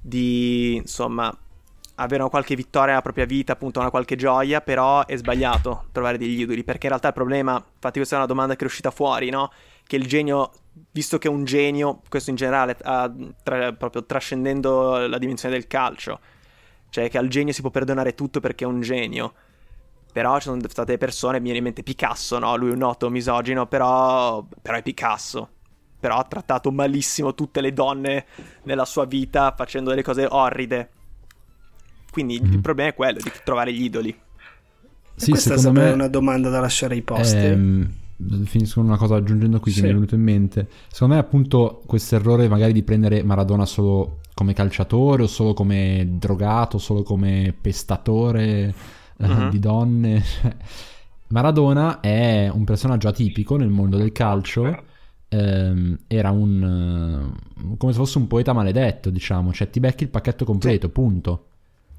[0.00, 1.36] di, insomma,
[1.96, 6.18] avere una qualche vittoria nella propria vita, appunto una qualche gioia, però è sbagliato trovare
[6.18, 8.90] degli idoli, perché in realtà il problema, infatti questa è una domanda che è uscita
[8.90, 9.50] fuori, no?
[9.86, 10.50] Che il genio,
[10.90, 16.20] visto che è un genio, questo in generale, tra- proprio trascendendo la dimensione del calcio,
[16.90, 19.32] cioè che al genio si può perdonare tutto perché è un genio.
[20.12, 22.56] Però ci sono state persone, mi viene in mente Picasso, no?
[22.56, 25.50] Lui è un noto misogino, però, però è Picasso.
[26.00, 28.24] Però ha trattato malissimo tutte le donne
[28.62, 30.90] nella sua vita facendo delle cose orride.
[32.16, 32.60] Quindi il Mhm.
[32.62, 34.08] problema è quello di trovare gli idoli.
[35.16, 36.02] Sì, Questa è secondo sempre me...
[36.02, 37.36] una domanda da lasciare ai posti.
[37.44, 37.92] Ehm,
[38.46, 39.84] finisco con una cosa aggiungendo qui che Sì.
[39.84, 40.66] mi è venuto in mente.
[40.90, 46.06] Secondo me, appunto, questo errore magari di prendere Maradona solo come calciatore, o solo come
[46.18, 48.72] drogato, solo come pestatore
[49.18, 49.50] Mhm.
[49.50, 50.22] di donne.
[51.28, 54.84] Maradona è un personaggio atipico nel mondo del calcio.
[55.28, 57.32] ehm, era un
[57.66, 61.46] eh, come se fosse un poeta maledetto, diciamo, cioè ti becchi il pacchetto completo, punto.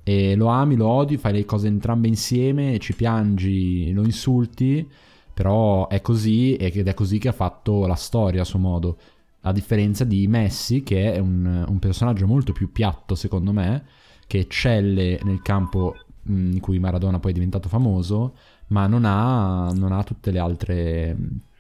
[0.10, 4.90] E lo ami, lo odi, fai le cose entrambe insieme, ci piangi, lo insulti,
[5.34, 8.98] però è così ed è così che ha fatto la storia a suo modo.
[9.42, 13.84] A differenza di Messi, che è un, un personaggio molto più piatto, secondo me,
[14.28, 18.34] che eccelle nel campo mh, in cui Maradona poi è diventato famoso,
[18.68, 21.18] ma non ha, non ha tutte, le altre,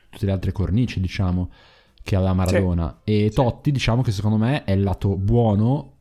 [0.10, 1.50] tutte le altre cornici, diciamo,
[2.02, 3.02] che aveva Maradona.
[3.04, 5.95] E Totti, diciamo che secondo me è il lato buono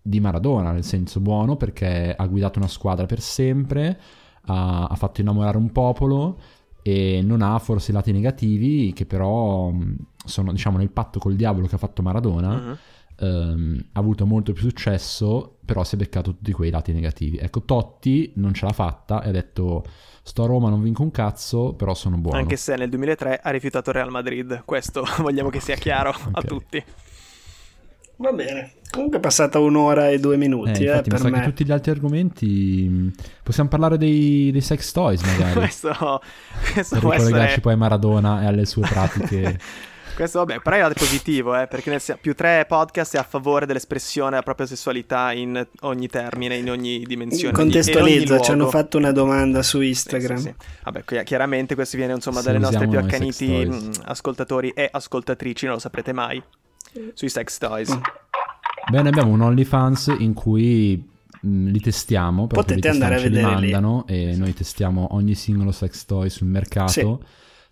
[0.00, 4.00] di Maradona, nel senso buono perché ha guidato una squadra per sempre,
[4.46, 6.38] ha, ha fatto innamorare un popolo
[6.82, 11.34] e non ha forse i lati negativi che però mh, sono diciamo nel patto col
[11.36, 12.76] diavolo che ha fatto Maradona Mhm.
[13.20, 17.62] ehm, ha avuto molto più successo però si è beccato tutti quei lati negativi ecco
[17.62, 19.84] Totti non ce l'ha fatta e ha detto
[20.22, 23.50] sto a Roma non vinco un cazzo però sono buono Anche se nel 2003 ha
[23.50, 24.62] rifiutato Real Madrid.
[24.64, 26.46] Questo vogliamo che sia chiaro a Ok.
[26.46, 26.84] tutti.
[28.20, 28.72] Va bene.
[28.90, 31.38] Comunque è passata un'ora e due Eh, minuti, eh, infatti mi per me.
[31.40, 33.12] che tutti gli altri argomenti mh,
[33.42, 36.20] possiamo parlare dei, dei sex toys magari questo
[36.72, 37.60] questo per ricollegarci essere...
[37.60, 39.58] poi a Maradona e alle sue pratiche
[40.18, 43.66] Questo vabbè, però è lato positivo, eh, perché nel più tre podcast è a favore
[43.66, 47.54] dell'espressione della propria sessualità in ogni termine, in ogni dimensione.
[47.56, 50.36] ogni Contestualizza, ci hanno fatto una domanda su Sì, Instagram.
[50.38, 50.54] sì, sì.
[50.82, 55.66] Vabbè, chi- chiaramente questo viene insomma Se dalle nostre più accaniti mh, ascoltatori e ascoltatrici,
[55.66, 56.42] non lo saprete mai,
[57.14, 57.94] sui sex toys.
[57.94, 58.00] Mm.
[58.90, 61.08] Bene, abbiamo un OnlyFans in cui
[61.40, 62.46] mh, li testiamo.
[62.46, 63.70] Proprio Potete li testiamo, andare a ce li vedere lì.
[63.70, 67.22] mandano e noi testiamo ogni singolo sex toy sul mercato.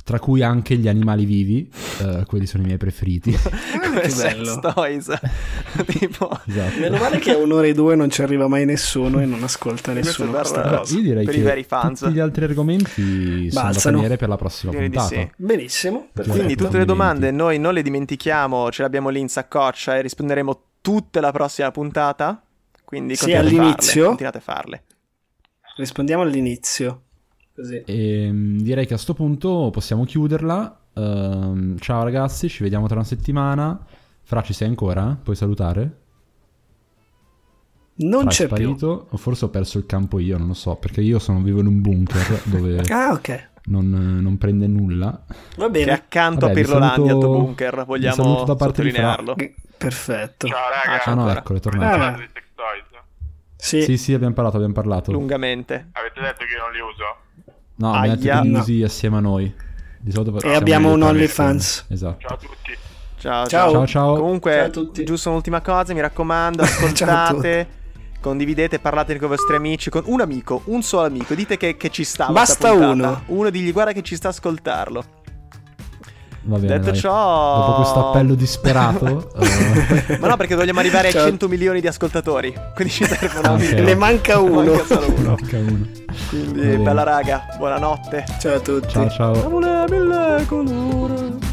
[0.07, 1.68] Tra cui anche gli animali vivi,
[2.00, 3.32] eh, quelli sono i miei preferiti.
[3.82, 4.61] Come sex bello.
[4.72, 5.12] toys.
[5.86, 6.30] tipo...
[6.46, 6.78] esatto.
[6.78, 9.92] Meno male che a un'ora e due non ci arriva mai nessuno e non ascolta
[9.92, 10.94] nessuno questa cosa.
[10.94, 11.98] Io direi Per i che veri fans.
[11.98, 13.96] tutti gli altri argomenti sono da Balzano.
[13.96, 15.20] tenere per la prossima Direi di puntata.
[15.20, 15.30] sì.
[15.38, 16.09] Benissimo.
[16.12, 16.36] perfetto.
[16.36, 20.02] Quindi tutte le domande noi non le dimentichiamo, ce le abbiamo lì in saccoccia e
[20.02, 22.40] risponderemo tutte la prossima puntata.
[22.84, 24.07] Quindi Sì, continuate a farle, all'inizio.
[24.07, 24.82] continuate a farle.
[25.78, 27.00] Rispondiamo all'inizio.
[27.57, 27.82] Così.
[27.86, 30.78] E mh, direi che a sto punto possiamo chiuderla.
[30.94, 33.78] Ehm, ciao ragazzi, ci vediamo tra una settimana.
[34.22, 35.16] Fra, ci sei ancora?
[35.22, 36.00] Puoi salutare?
[37.98, 38.57] Non Fra, è c'è più.
[38.57, 39.07] sparito?
[39.11, 40.74] O forse ho perso il campo io, non lo so.
[40.76, 43.48] Perché io sono vivo in un bunker dove Ah, ok.
[43.66, 43.88] non,
[44.20, 45.07] non prende nulla.
[45.07, 45.92] Va Che è bene.
[45.92, 49.12] accanto Vabbè, a Pirlolandia, saluto- tuo bunker, vogliamo da parte di Fra.
[49.14, 49.34] sottolinearlo.
[49.78, 50.46] Perfetto.
[50.48, 51.38] Ciao raga, Ah, Ah no, ancora.
[51.38, 52.02] ecco, è avete tornato.
[52.02, 52.16] Ah.
[52.16, 52.28] di?
[53.59, 53.82] Sì.
[53.82, 55.11] Sì, sì, abbiamo parlato, abbiamo parlato.
[55.12, 55.88] Lungamente.
[55.92, 57.24] Avete detto che io non li uso?
[57.77, 58.43] No, Aia.
[58.45, 59.55] usi assieme a noi.
[59.99, 61.87] Di solito E abbiamo un OnlyFans.
[61.89, 62.18] Esatto.
[62.20, 62.77] Ciao a tutti.
[63.18, 63.70] Ciao, Ciao.
[63.72, 64.16] Ciao, ciao.
[64.16, 65.05] Comunque, Ciao a tutti.
[65.05, 67.66] giusto un'ultima cosa, mi raccomando, ascoltate,
[68.20, 71.91] condividete, parlate con i vostri amici, con un amico, un solo amico, dite che, che
[71.91, 72.27] ci sta.
[72.29, 73.22] Basta uno.
[73.27, 75.05] Uno digli guarda che ci sta a ascoltarlo.
[76.49, 77.01] Va bene, Detto dai.
[77.01, 81.24] ciò, Dopo questo appello disperato, eh, Ma no, perché vogliamo arrivare Ciao.
[81.24, 82.55] a 100 milioni di ascoltatori.
[82.74, 83.72] Quindi ci servono Ok.
[83.72, 84.62] Ne manca uno.
[84.72, 85.29] Manca solo uno.
[85.31, 85.87] manca uno.
[86.28, 88.24] Quindi, bella raga, buonanotte.
[88.38, 88.88] Ciao a tutti.
[88.88, 89.46] Ciao ciao.
[89.46, 91.45] Amore mille colori.